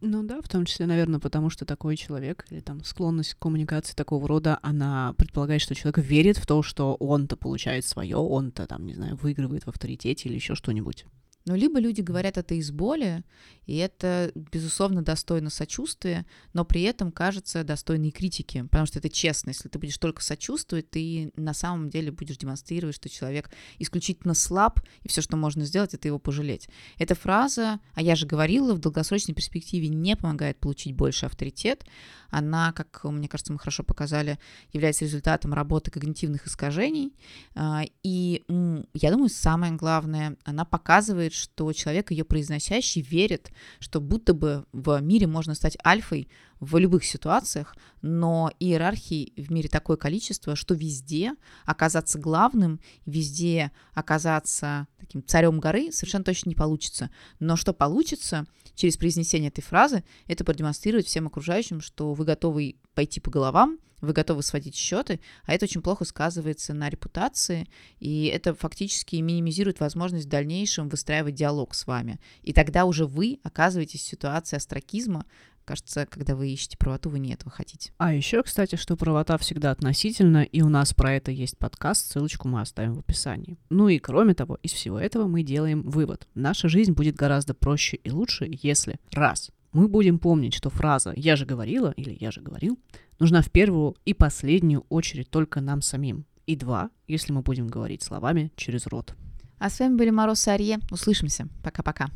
Ну 0.00 0.22
да, 0.22 0.40
в 0.40 0.48
том 0.48 0.64
числе, 0.64 0.86
наверное, 0.86 1.18
потому 1.18 1.50
что 1.50 1.64
такой 1.64 1.96
человек 1.96 2.46
или 2.50 2.60
там 2.60 2.84
склонность 2.84 3.34
к 3.34 3.38
коммуникации 3.38 3.94
такого 3.94 4.28
рода, 4.28 4.58
она 4.62 5.12
предполагает, 5.14 5.60
что 5.60 5.74
человек 5.74 5.98
верит 5.98 6.36
в 6.38 6.46
то, 6.46 6.62
что 6.62 6.94
он-то 6.94 7.36
получает 7.36 7.84
свое, 7.84 8.16
он-то 8.16 8.66
там, 8.66 8.86
не 8.86 8.94
знаю, 8.94 9.16
выигрывает 9.16 9.64
в 9.64 9.68
авторитете 9.68 10.28
или 10.28 10.36
еще 10.36 10.54
что-нибудь. 10.54 11.04
Ну, 11.48 11.54
либо 11.54 11.80
люди 11.80 12.02
говорят 12.02 12.36
это 12.36 12.54
из 12.54 12.70
боли, 12.70 13.24
и 13.64 13.76
это, 13.76 14.32
безусловно, 14.34 15.02
достойно 15.02 15.48
сочувствия, 15.48 16.26
но 16.52 16.64
при 16.64 16.82
этом 16.82 17.10
кажется 17.10 17.64
достойной 17.64 18.10
критики, 18.10 18.62
потому 18.70 18.86
что 18.86 18.98
это 18.98 19.08
честно. 19.08 19.50
Если 19.50 19.68
ты 19.68 19.78
будешь 19.78 19.96
только 19.96 20.22
сочувствовать, 20.22 20.90
ты 20.90 21.32
на 21.36 21.54
самом 21.54 21.88
деле 21.88 22.12
будешь 22.12 22.36
демонстрировать, 22.36 22.96
что 22.96 23.08
человек 23.08 23.50
исключительно 23.78 24.34
слаб, 24.34 24.80
и 25.02 25.08
все, 25.08 25.22
что 25.22 25.38
можно 25.38 25.64
сделать, 25.64 25.94
это 25.94 26.08
его 26.08 26.18
пожалеть. 26.18 26.68
Эта 26.98 27.14
фраза, 27.14 27.80
а 27.94 28.02
я 28.02 28.14
же 28.14 28.26
говорила, 28.26 28.74
в 28.74 28.78
долгосрочной 28.78 29.34
перспективе 29.34 29.88
не 29.88 30.16
помогает 30.16 30.58
получить 30.58 30.94
больше 30.94 31.24
авторитет. 31.26 31.84
Она, 32.30 32.72
как 32.72 33.04
мне 33.04 33.26
кажется, 33.26 33.54
мы 33.54 33.58
хорошо 33.58 33.84
показали, 33.84 34.38
является 34.72 35.06
результатом 35.06 35.54
работы 35.54 35.90
когнитивных 35.90 36.46
искажений. 36.46 37.14
А, 37.54 37.84
и 38.02 38.44
я 38.94 39.10
думаю, 39.10 39.30
самое 39.30 39.72
главное, 39.72 40.36
она 40.44 40.66
показывает, 40.66 41.32
что 41.38 41.72
человек, 41.72 42.10
ее 42.10 42.24
произносящий, 42.24 43.00
верит, 43.00 43.50
что 43.78 44.00
будто 44.00 44.34
бы 44.34 44.66
в 44.72 45.00
мире 45.00 45.26
можно 45.26 45.54
стать 45.54 45.78
альфой 45.86 46.28
в 46.60 46.76
любых 46.76 47.04
ситуациях, 47.04 47.76
но 48.02 48.50
иерархии 48.58 49.32
в 49.36 49.50
мире 49.52 49.68
такое 49.68 49.96
количество, 49.96 50.56
что 50.56 50.74
везде 50.74 51.34
оказаться 51.64 52.18
главным, 52.18 52.80
везде 53.06 53.70
оказаться 53.94 54.88
таким 54.98 55.24
царем 55.24 55.60
горы 55.60 55.92
совершенно 55.92 56.24
точно 56.24 56.50
не 56.50 56.54
получится. 56.54 57.10
Но 57.38 57.56
что 57.56 57.72
получится 57.72 58.44
через 58.74 58.96
произнесение 58.96 59.48
этой 59.48 59.62
фразы, 59.62 60.04
это 60.26 60.44
продемонстрировать 60.44 61.06
всем 61.06 61.26
окружающим, 61.26 61.80
что 61.80 62.12
вы 62.12 62.24
готовы 62.24 62.76
пойти 62.94 63.20
по 63.20 63.30
головам, 63.30 63.78
вы 64.00 64.12
готовы 64.12 64.42
сводить 64.42 64.74
счеты, 64.74 65.20
а 65.44 65.54
это 65.54 65.64
очень 65.64 65.82
плохо 65.82 66.04
сказывается 66.04 66.74
на 66.74 66.88
репутации, 66.88 67.68
и 67.98 68.26
это 68.26 68.54
фактически 68.54 69.16
минимизирует 69.16 69.80
возможность 69.80 70.26
в 70.26 70.30
дальнейшем 70.30 70.88
выстраивать 70.88 71.34
диалог 71.34 71.74
с 71.74 71.86
вами. 71.86 72.20
И 72.42 72.52
тогда 72.52 72.84
уже 72.84 73.06
вы 73.06 73.40
оказываетесь 73.42 74.02
в 74.02 74.06
ситуации 74.06 74.56
астракизма, 74.56 75.24
Кажется, 75.68 76.06
когда 76.06 76.34
вы 76.34 76.48
ищете 76.48 76.78
правоту, 76.78 77.10
вы 77.10 77.18
не 77.18 77.34
этого 77.34 77.50
хотите. 77.50 77.92
А 77.98 78.14
еще, 78.14 78.42
кстати, 78.42 78.76
что 78.76 78.96
правота 78.96 79.36
всегда 79.36 79.70
относительно, 79.70 80.42
и 80.42 80.62
у 80.62 80.70
нас 80.70 80.94
про 80.94 81.12
это 81.12 81.30
есть 81.30 81.58
подкаст, 81.58 82.10
ссылочку 82.10 82.48
мы 82.48 82.62
оставим 82.62 82.94
в 82.94 83.00
описании. 83.00 83.58
Ну 83.68 83.88
и 83.88 83.98
кроме 83.98 84.32
того, 84.32 84.58
из 84.62 84.72
всего 84.72 84.98
этого 84.98 85.26
мы 85.26 85.42
делаем 85.42 85.82
вывод. 85.82 86.26
Наша 86.34 86.70
жизнь 86.70 86.92
будет 86.92 87.16
гораздо 87.16 87.52
проще 87.52 87.98
и 87.98 88.10
лучше, 88.10 88.48
если 88.50 88.98
раз 89.12 89.50
мы 89.72 89.88
будем 89.88 90.18
помнить, 90.18 90.54
что 90.54 90.70
фраза 90.70 91.12
«я 91.16 91.36
же 91.36 91.46
говорила» 91.46 91.92
или 91.96 92.16
«я 92.18 92.30
же 92.30 92.40
говорил» 92.40 92.78
нужна 93.18 93.42
в 93.42 93.50
первую 93.50 93.96
и 94.04 94.14
последнюю 94.14 94.86
очередь 94.88 95.30
только 95.30 95.60
нам 95.60 95.82
самим. 95.82 96.24
И 96.46 96.56
два, 96.56 96.90
если 97.06 97.32
мы 97.32 97.42
будем 97.42 97.68
говорить 97.68 98.02
словами 98.02 98.52
через 98.56 98.86
рот. 98.86 99.14
А 99.58 99.70
с 99.70 99.80
вами 99.80 99.96
были 99.96 100.10
Мороз 100.10 100.46
и 100.46 100.50
Арье. 100.50 100.78
Услышимся. 100.90 101.48
Пока-пока. 101.62 102.08